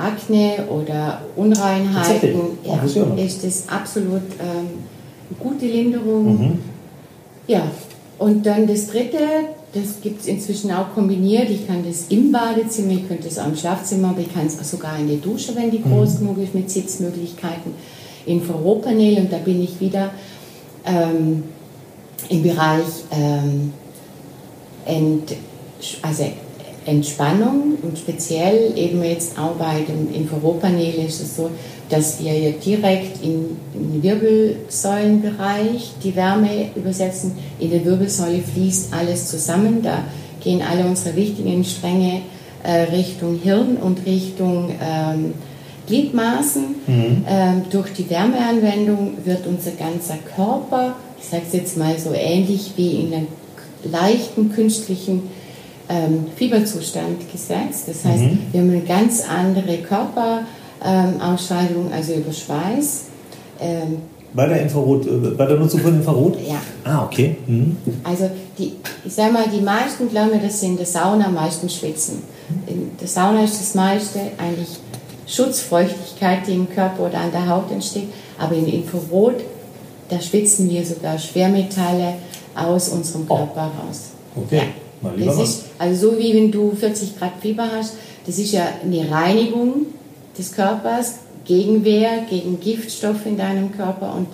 Akne 0.00 0.64
oder 0.68 1.22
Unreinheiten, 1.36 2.58
ja, 2.64 2.80
ist 3.16 3.44
das 3.44 3.68
absolut 3.68 4.22
ähm, 4.40 4.68
gute 5.38 5.66
Linderung. 5.66 6.38
Mhm. 6.38 6.58
Ja, 7.46 7.62
und 8.18 8.44
dann 8.44 8.66
das 8.66 8.88
dritte, 8.88 9.18
das 9.72 10.00
gibt 10.02 10.20
es 10.20 10.26
inzwischen 10.26 10.70
auch 10.72 10.94
kombiniert. 10.94 11.48
Ich 11.50 11.66
kann 11.66 11.84
das 11.86 12.06
im 12.08 12.30
Badezimmer, 12.30 12.92
ich 12.92 13.08
könnte 13.08 13.28
es 13.28 13.38
auch 13.38 13.46
im 13.46 13.56
Schlafzimmer, 13.56 14.10
aber 14.10 14.20
ich 14.20 14.32
kann 14.32 14.46
es 14.46 14.70
sogar 14.70 14.98
in 14.98 15.08
der 15.08 15.16
Dusche, 15.16 15.54
wenn 15.56 15.70
die 15.70 15.78
mhm. 15.78 15.90
groß 15.90 16.18
genug 16.18 16.38
ist, 16.38 16.54
mit 16.54 16.70
Sitzmöglichkeiten. 16.70 17.74
Infrarotpanel 18.26 19.18
und 19.18 19.32
da 19.32 19.38
bin 19.38 19.62
ich 19.62 19.80
wieder 19.80 20.10
ähm, 20.84 21.42
im 22.28 22.42
Bereich 22.42 22.84
ähm, 23.10 23.72
Ent, 24.84 25.34
also 26.02 26.24
Entspannung 26.86 27.76
und 27.82 27.98
speziell 27.98 28.72
eben 28.76 29.02
jetzt 29.04 29.38
auch 29.38 29.52
bei 29.56 29.82
dem 29.82 30.12
Infrarotpanel 30.14 30.94
ist 31.06 31.20
es 31.20 31.36
so, 31.36 31.50
dass 31.90 32.22
wir 32.22 32.32
ja 32.32 32.50
direkt 32.52 33.22
in, 33.22 33.56
den 33.74 34.02
Wirbelsäulenbereich 34.02 35.92
die 36.02 36.16
Wärme 36.16 36.70
übersetzen. 36.74 37.32
In 37.58 37.70
der 37.70 37.84
Wirbelsäule 37.84 38.40
fließt 38.40 38.94
alles 38.94 39.28
zusammen. 39.28 39.82
Da 39.82 40.04
gehen 40.40 40.62
alle 40.62 40.84
unsere 40.86 41.16
wichtigen 41.16 41.64
Stränge 41.64 42.22
äh, 42.62 42.82
Richtung 42.94 43.38
Hirn 43.42 43.76
und 43.76 44.06
Richtung 44.06 44.70
ähm, 44.80 45.34
Gliedmaßen. 45.86 46.62
Mhm. 46.86 47.24
Ähm, 47.28 47.62
durch 47.70 47.92
die 47.92 48.08
Wärmeanwendung 48.08 49.18
wird 49.24 49.46
unser 49.46 49.72
ganzer 49.72 50.18
Körper, 50.34 50.94
ich 51.20 51.28
sage 51.28 51.42
es 51.46 51.52
jetzt 51.52 51.76
mal 51.76 51.98
so 51.98 52.12
ähnlich 52.14 52.72
wie 52.76 53.02
in 53.02 53.12
einem 53.12 53.26
leichten 53.84 54.52
künstlichen 54.52 55.22
ähm, 55.90 56.26
Fieberzustand 56.36 57.30
gesetzt. 57.30 57.88
Das 57.88 58.04
heißt, 58.04 58.22
mhm. 58.22 58.38
wir 58.52 58.60
haben 58.60 58.70
eine 58.70 58.80
ganz 58.80 59.22
andere 59.28 59.78
Körper 59.78 60.42
ähm, 60.84 61.20
also 61.20 62.14
über 62.14 62.32
Schweiß. 62.32 63.04
Ähm, 63.60 63.98
bei 64.32 64.46
der 64.46 64.62
Infrarot, 64.62 65.06
äh, 65.06 65.30
bei 65.36 65.46
der 65.46 65.56
Nutzung 65.56 65.80
von 65.80 65.96
Infrarot? 65.96 66.38
Ja. 66.46 66.60
Ah, 66.84 67.04
okay. 67.04 67.36
Mhm. 67.46 67.76
Also 68.04 68.30
die, 68.56 68.74
ich 69.04 69.12
sag 69.12 69.32
mal, 69.32 69.46
die 69.52 69.60
meisten 69.60 70.08
glauben, 70.08 70.40
dass 70.40 70.60
sie 70.60 70.66
in 70.66 70.76
der 70.76 70.86
Sauna 70.86 71.26
am 71.26 71.34
meisten 71.34 71.68
schwitzen. 71.68 72.22
In 72.66 72.92
der 72.98 73.08
Sauna 73.08 73.42
ist 73.42 73.60
das 73.60 73.74
meiste 73.74 74.20
eigentlich 74.38 74.78
Schutzfeuchtigkeit, 75.26 76.46
die 76.46 76.54
im 76.54 76.70
Körper 76.70 77.06
oder 77.06 77.18
an 77.18 77.32
der 77.32 77.48
Haut 77.48 77.70
entsteht. 77.72 78.08
Aber 78.38 78.54
in 78.54 78.66
Infrarot, 78.66 79.34
da 80.08 80.20
schwitzen 80.20 80.70
wir 80.70 80.84
sogar 80.86 81.18
Schwermetalle 81.18 82.14
aus 82.54 82.88
unserem 82.88 83.24
oh. 83.28 83.36
Körper 83.36 83.70
oh. 83.76 83.86
raus. 83.86 84.10
Okay. 84.36 84.56
Ja. 84.56 84.62
Mal 85.02 85.16
das 85.16 85.38
ist, 85.40 85.64
also 85.78 86.10
so 86.10 86.18
wie 86.18 86.34
wenn 86.34 86.50
du 86.50 86.72
40 86.72 87.18
Grad 87.18 87.32
Fieber 87.40 87.68
hast, 87.72 87.94
das 88.26 88.38
ist 88.38 88.52
ja 88.52 88.66
eine 88.82 89.10
Reinigung 89.10 89.86
des 90.36 90.52
Körpers, 90.52 91.20
Gegenwehr 91.44 92.26
gegen 92.28 92.60
Giftstoffe 92.60 93.26
in 93.26 93.36
deinem 93.36 93.72
Körper 93.72 94.14
und 94.14 94.28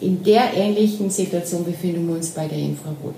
in 0.00 0.22
der 0.24 0.54
ähnlichen 0.56 1.10
Situation 1.10 1.64
befinden 1.64 2.08
wir 2.08 2.16
uns 2.16 2.30
bei 2.30 2.48
der 2.48 2.58
Infrarot. 2.58 3.14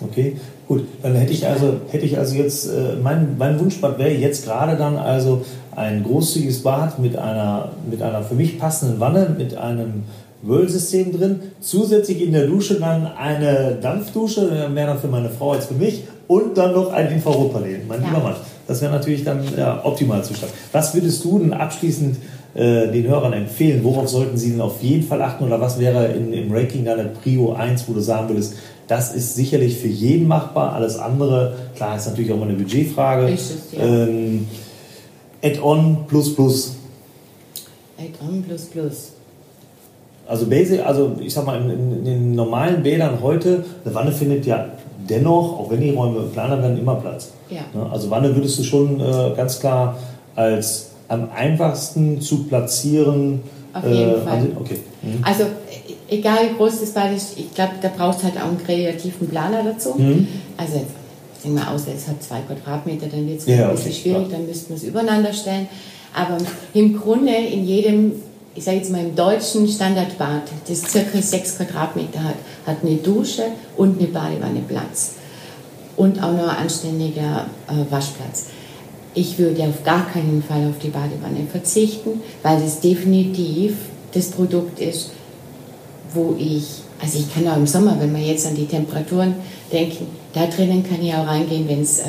Okay, 0.00 0.36
gut. 0.68 0.84
Dann 1.02 1.14
hätte 1.14 1.32
ich 1.32 1.46
also, 1.46 1.74
hätte 1.90 2.06
ich 2.06 2.18
also 2.18 2.34
jetzt, 2.36 2.66
äh, 2.66 2.96
mein, 3.02 3.36
mein 3.38 3.58
Wunschbad 3.58 3.98
wäre 3.98 4.10
jetzt 4.10 4.44
gerade 4.44 4.76
dann 4.76 4.96
also 4.96 5.44
ein 5.74 6.04
großzügiges 6.04 6.62
Bad 6.62 6.98
mit 6.98 7.16
einer, 7.16 7.72
mit 7.90 8.02
einer 8.02 8.22
für 8.22 8.34
mich 8.34 8.58
passenden 8.58 9.00
Wanne, 9.00 9.34
mit 9.36 9.56
einem 9.56 10.04
Wöhlsystem 10.42 11.16
drin, 11.16 11.40
zusätzlich 11.60 12.20
in 12.20 12.32
der 12.32 12.46
Dusche 12.46 12.74
dann 12.74 13.06
eine 13.06 13.78
Dampfdusche, 13.80 14.68
mehr 14.72 14.86
dann 14.86 14.98
für 14.98 15.08
meine 15.08 15.30
Frau 15.30 15.52
als 15.52 15.66
für 15.66 15.74
mich 15.74 16.02
und 16.26 16.56
dann 16.58 16.72
noch 16.72 16.92
ein 16.92 17.10
Infrarotpanel, 17.12 17.82
mein 17.88 18.02
ja. 18.02 18.08
lieber 18.08 18.20
Mann. 18.20 18.36
Das 18.66 18.80
wäre 18.80 18.92
natürlich 18.92 19.24
dann 19.24 19.44
der 19.56 19.84
Optimalzustand. 19.84 20.52
Was 20.72 20.94
würdest 20.94 21.24
du 21.24 21.38
denn 21.38 21.52
abschließend 21.52 22.16
äh, 22.54 22.88
den 22.88 23.06
Hörern 23.08 23.32
empfehlen? 23.32 23.84
Worauf 23.84 24.08
sollten 24.08 24.36
sie 24.36 24.50
denn 24.50 24.60
auf 24.60 24.82
jeden 24.82 25.06
Fall 25.06 25.22
achten 25.22 25.44
oder 25.44 25.60
was 25.60 25.78
wäre 25.78 26.06
in, 26.06 26.32
im 26.32 26.52
Ranking 26.52 26.84
deiner 26.84 27.04
Prio 27.04 27.52
1, 27.52 27.88
wo 27.88 27.92
du 27.92 28.00
sagen 28.00 28.28
würdest, 28.28 28.54
das 28.88 29.14
ist 29.14 29.36
sicherlich 29.36 29.78
für 29.78 29.88
jeden 29.88 30.26
machbar, 30.26 30.74
alles 30.74 30.98
andere, 30.98 31.54
klar, 31.76 31.96
ist 31.96 32.06
natürlich 32.06 32.32
auch 32.32 32.36
mal 32.36 32.48
eine 32.48 32.58
Budgetfrage. 32.58 33.26
Richtig, 33.26 33.78
ja. 33.78 33.84
ähm, 33.84 34.46
Add-on 35.42 36.06
plus 36.08 36.34
plus. 36.34 36.76
Add-on 37.98 38.42
plus 38.42 38.64
plus. 38.66 39.12
Also 40.32 40.46
Basic, 40.46 40.80
also 40.80 41.12
ich 41.20 41.34
sag 41.34 41.44
mal, 41.44 41.60
in, 41.60 41.70
in, 41.70 42.04
den 42.06 42.34
normalen 42.34 42.82
Bädern 42.82 43.18
heute, 43.20 43.66
eine 43.84 43.94
Wanne 43.94 44.12
findet 44.12 44.46
ja 44.46 44.64
dennoch, 45.06 45.58
auch 45.58 45.70
wenn 45.70 45.82
die 45.82 45.90
Räume 45.90 46.24
kleiner 46.32 46.62
werden, 46.62 46.78
immer 46.78 46.94
Platz. 46.94 47.32
Ja. 47.50 47.60
Ne? 47.74 47.86
Also 47.92 48.08
Wanne 48.08 48.34
würdest 48.34 48.58
du 48.58 48.62
schon 48.62 48.98
äh, 48.98 49.36
ganz 49.36 49.60
klar 49.60 49.98
als 50.34 50.92
am 51.08 51.28
einfachsten 51.36 52.22
zu 52.22 52.44
platzieren. 52.44 53.42
Auf 53.74 53.84
jeden 53.84 54.10
äh, 54.10 54.18
Fall. 54.20 54.46
Okay. 54.58 54.78
Mhm. 55.02 55.22
Also 55.22 55.44
egal 56.08 56.38
wie 56.48 56.56
groß 56.56 56.80
das 56.80 56.92
Bad 56.92 57.14
ist, 57.14 57.38
ich 57.38 57.52
glaube, 57.54 57.72
da 57.82 57.90
brauchst 57.94 58.24
halt 58.24 58.38
auch 58.38 58.48
einen 58.48 58.64
kreativen 58.64 59.28
Planer 59.28 59.62
dazu. 59.62 59.96
Mhm. 59.98 60.26
Also 60.56 60.76
ich 60.76 61.42
denke 61.42 61.60
mal, 61.60 61.74
außer 61.74 61.90
es 61.94 62.08
hat 62.08 62.22
zwei 62.22 62.38
Quadratmeter, 62.40 63.06
dann 63.08 63.28
wird 63.28 63.40
es 63.40 63.46
ja, 63.46 63.68
ein 63.68 63.72
bisschen 63.72 63.90
okay, 63.90 64.00
schwierig, 64.00 64.28
klar. 64.28 64.38
dann 64.38 64.46
müssten 64.46 64.70
wir 64.70 64.76
es 64.76 64.84
übereinander 64.84 65.32
stellen. 65.34 65.68
Aber 66.14 66.38
im 66.72 66.98
Grunde 66.98 67.32
in 67.32 67.66
jedem 67.66 68.12
ich 68.54 68.64
sage 68.64 68.78
jetzt 68.78 68.90
mal 68.90 69.00
im 69.00 69.14
deutschen 69.14 69.66
Standardbad, 69.66 70.42
das 70.68 70.82
circa 70.82 71.20
sechs 71.22 71.56
Quadratmeter 71.56 72.22
hat, 72.22 72.34
hat 72.66 72.76
eine 72.82 72.96
Dusche 72.96 73.44
und 73.76 73.98
eine 73.98 74.08
Badewanne 74.08 74.60
Platz. 74.66 75.14
Und 75.96 76.22
auch 76.22 76.32
noch 76.32 76.48
ein 76.48 76.56
anständiger 76.56 77.46
äh, 77.68 77.90
Waschplatz. 77.90 78.46
Ich 79.14 79.38
würde 79.38 79.62
auf 79.64 79.84
gar 79.84 80.08
keinen 80.08 80.42
Fall 80.42 80.68
auf 80.68 80.78
die 80.82 80.88
Badewanne 80.88 81.46
verzichten, 81.50 82.20
weil 82.42 82.62
es 82.62 82.80
definitiv 82.80 83.76
das 84.12 84.30
Produkt 84.30 84.80
ist, 84.80 85.10
wo 86.14 86.34
ich, 86.38 86.82
also 87.00 87.18
ich 87.18 87.32
kann 87.32 87.46
auch 87.48 87.56
im 87.56 87.66
Sommer, 87.66 87.96
wenn 87.98 88.14
wir 88.14 88.22
jetzt 88.22 88.46
an 88.46 88.54
die 88.54 88.66
Temperaturen 88.66 89.34
denken, 89.70 90.06
da 90.32 90.46
drinnen 90.46 90.82
kann 90.86 91.02
ich 91.02 91.12
auch 91.14 91.26
reingehen, 91.26 91.68
wenn 91.68 91.82
es 91.82 92.00
ähm, 92.00 92.06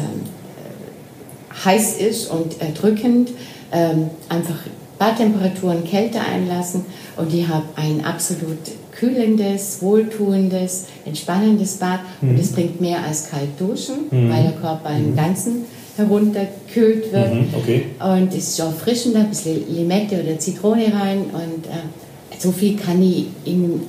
äh, 0.58 1.65
heiß 1.65 1.97
ist 1.97 2.32
und 2.32 2.62
äh, 2.62 2.71
drückend, 2.73 3.32
ähm, 3.71 4.10
einfach 4.29 4.56
Badtemperaturen 5.04 5.84
Kälte 5.84 6.22
einlassen 6.22 6.86
und 7.18 7.34
ich 7.34 7.46
habe 7.46 7.66
ein 7.76 8.06
absolut 8.06 8.58
kühlendes, 8.94 9.82
wohltuendes, 9.82 10.86
entspannendes 11.04 11.76
Bad 11.76 12.00
mhm. 12.22 12.30
und 12.30 12.39
es 12.39 12.54
bringt 12.54 12.80
mehr 12.80 13.04
als 13.04 13.30
kalt 13.30 13.60
duschen, 13.60 14.06
mhm. 14.10 14.30
weil 14.30 14.44
der 14.44 14.54
Körper 14.54 14.92
im 14.92 15.12
mhm. 15.12 15.16
Ganzen 15.18 15.66
herunterkühlt 15.98 17.12
wird. 17.12 17.34
Mhm, 17.34 17.48
okay. 17.54 17.86
Und 18.00 18.34
es 18.34 18.48
ist 18.48 18.62
auch 18.62 18.74
frischender, 18.74 19.20
ein 19.20 19.30
bisschen 19.30 19.63
Limette 19.76 20.24
oder 20.24 20.39
Zitrone 20.39 20.86
rein 20.86 21.26
und 21.34 21.66
äh, 21.66 22.39
so 22.39 22.54
viel 22.54 22.78
kann 22.78 23.04
ich 23.04 23.26
in, 23.44 23.82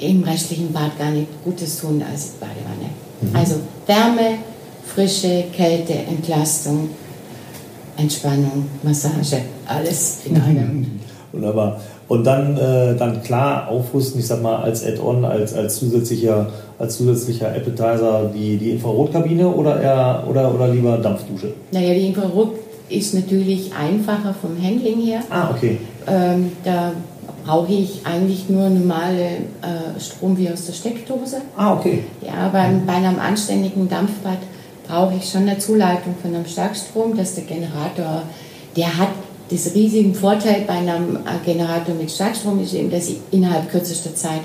im 0.00 0.22
restlichen 0.22 0.70
Bad 0.70 0.98
gar 0.98 1.12
nicht 1.12 1.28
Gutes 1.44 1.80
tun 1.80 2.04
als 2.08 2.32
Badewanne. 2.32 2.90
Mhm. 3.22 3.36
Also 3.36 3.54
Wärme, 3.86 4.36
Frische, 4.84 5.44
Kälte, 5.56 5.94
Entlastung, 5.94 6.90
Entspannung, 8.00 8.66
Massage, 8.82 9.42
alles 9.66 10.20
in 10.24 10.40
einem. 10.40 10.86
Wunderbar. 11.32 11.80
Und 12.08 12.24
dann, 12.24 12.56
äh, 12.56 12.96
dann 12.96 13.22
klar 13.22 13.68
aufrüsten, 13.68 14.18
ich 14.18 14.26
sag 14.26 14.42
mal, 14.42 14.56
als 14.56 14.84
Add-on, 14.84 15.24
als, 15.24 15.54
als 15.54 15.78
zusätzlicher, 15.78 16.48
als 16.78 16.96
zusätzlicher 16.96 17.48
Appetizer 17.48 18.30
die, 18.34 18.56
die 18.56 18.70
Infrarotkabine 18.70 19.48
oder 19.48 19.80
eher 19.80 20.24
oder, 20.28 20.52
oder 20.52 20.68
lieber 20.68 20.98
Dampfdusche? 20.98 21.52
Naja, 21.70 21.94
die 21.94 22.08
Infrarot 22.08 22.54
ist 22.88 23.14
natürlich 23.14 23.70
einfacher 23.72 24.34
vom 24.34 24.60
Handling 24.60 25.00
her. 25.02 25.20
Ah, 25.30 25.50
okay. 25.54 25.78
Ähm, 26.08 26.50
da 26.64 26.92
brauche 27.46 27.72
ich 27.72 28.00
eigentlich 28.04 28.48
nur 28.48 28.68
normale 28.68 29.22
äh, 29.62 30.00
Strom 30.00 30.36
wie 30.36 30.50
aus 30.50 30.66
der 30.66 30.72
Steckdose. 30.72 31.42
Ah, 31.56 31.74
okay. 31.74 32.04
Ja, 32.26 32.48
beim, 32.52 32.84
bei 32.86 32.94
einem 32.94 33.20
anständigen 33.20 33.88
Dampfbad 33.88 34.38
brauche 34.90 35.14
ich 35.16 35.30
schon 35.30 35.42
eine 35.42 35.58
Zuleitung 35.58 36.14
von 36.20 36.34
einem 36.34 36.46
Starkstrom, 36.46 37.16
dass 37.16 37.36
der 37.36 37.44
Generator, 37.44 38.22
der 38.76 38.98
hat 38.98 39.10
das 39.50 39.74
riesigen 39.74 40.14
Vorteil 40.14 40.64
bei 40.66 40.74
einem 40.74 41.16
äh, 41.16 41.44
Generator 41.44 41.94
mit 41.94 42.10
Starkstrom 42.10 42.62
ist 42.62 42.74
eben, 42.74 42.90
dass 42.90 43.08
ich 43.08 43.18
innerhalb 43.30 43.70
kürzester 43.70 44.14
Zeit 44.14 44.42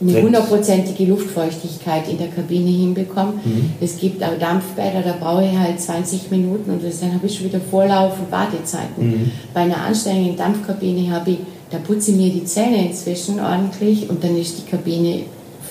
eine 0.00 0.20
hundertprozentige 0.20 1.04
Luftfeuchtigkeit 1.04 2.08
in 2.08 2.18
der 2.18 2.28
Kabine 2.28 2.70
hinbekomme. 2.70 3.34
Mhm. 3.44 3.72
Es 3.80 3.98
gibt 3.98 4.22
auch 4.22 4.36
Dampfbäder, 4.38 5.02
da 5.02 5.16
brauche 5.18 5.44
ich 5.44 5.56
halt 5.56 5.80
20 5.80 6.30
Minuten 6.30 6.70
und 6.70 6.82
dann 6.82 7.14
habe 7.14 7.26
ich 7.26 7.36
schon 7.36 7.46
wieder 7.46 7.60
Vorlauf 7.60 8.18
und 8.18 8.30
Wartezeiten. 8.30 9.10
Mhm. 9.10 9.30
Bei 9.54 9.60
einer 9.60 9.78
anständigen 9.78 10.36
Dampfkabine 10.36 11.10
habe 11.12 11.32
ich, 11.32 11.38
da 11.70 11.78
putze 11.78 12.10
ich 12.10 12.16
mir 12.16 12.30
die 12.30 12.44
Zähne 12.44 12.88
inzwischen 12.88 13.38
ordentlich 13.38 14.10
und 14.10 14.22
dann 14.22 14.36
ist 14.36 14.58
die 14.58 14.70
Kabine 14.70 15.22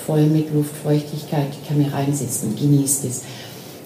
voll 0.05 0.23
mit 0.23 0.53
Luftfeuchtigkeit. 0.53 1.47
Ich 1.51 1.67
kann 1.67 1.77
mir 1.77 1.93
reinsetzen 1.93 2.49
und 2.49 2.59
genieße 2.59 3.07
das. 3.07 3.21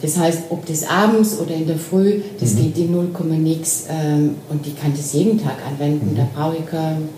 Das 0.06 0.18
heißt, 0.20 0.44
ob 0.52 0.66
das 0.68 0.88
abends 0.88 1.40
oder 1.40 1.56
in 1.56 1.66
der 1.66 1.78
Früh, 1.78 2.22
das 2.40 2.54
mhm. 2.54 2.58
geht 2.60 2.78
in 2.78 2.92
0, 2.92 3.08
nix 3.40 3.86
ähm, 3.90 4.36
und 4.50 4.66
ich 4.68 4.80
kann 4.80 4.92
das 4.96 5.14
jeden 5.14 5.42
Tag 5.42 5.56
anwenden. 5.68 6.12
Mhm. 6.12 6.18
Da 6.18 6.28
brauche 6.36 6.58
ich 6.58 6.66
kein, 6.68 7.10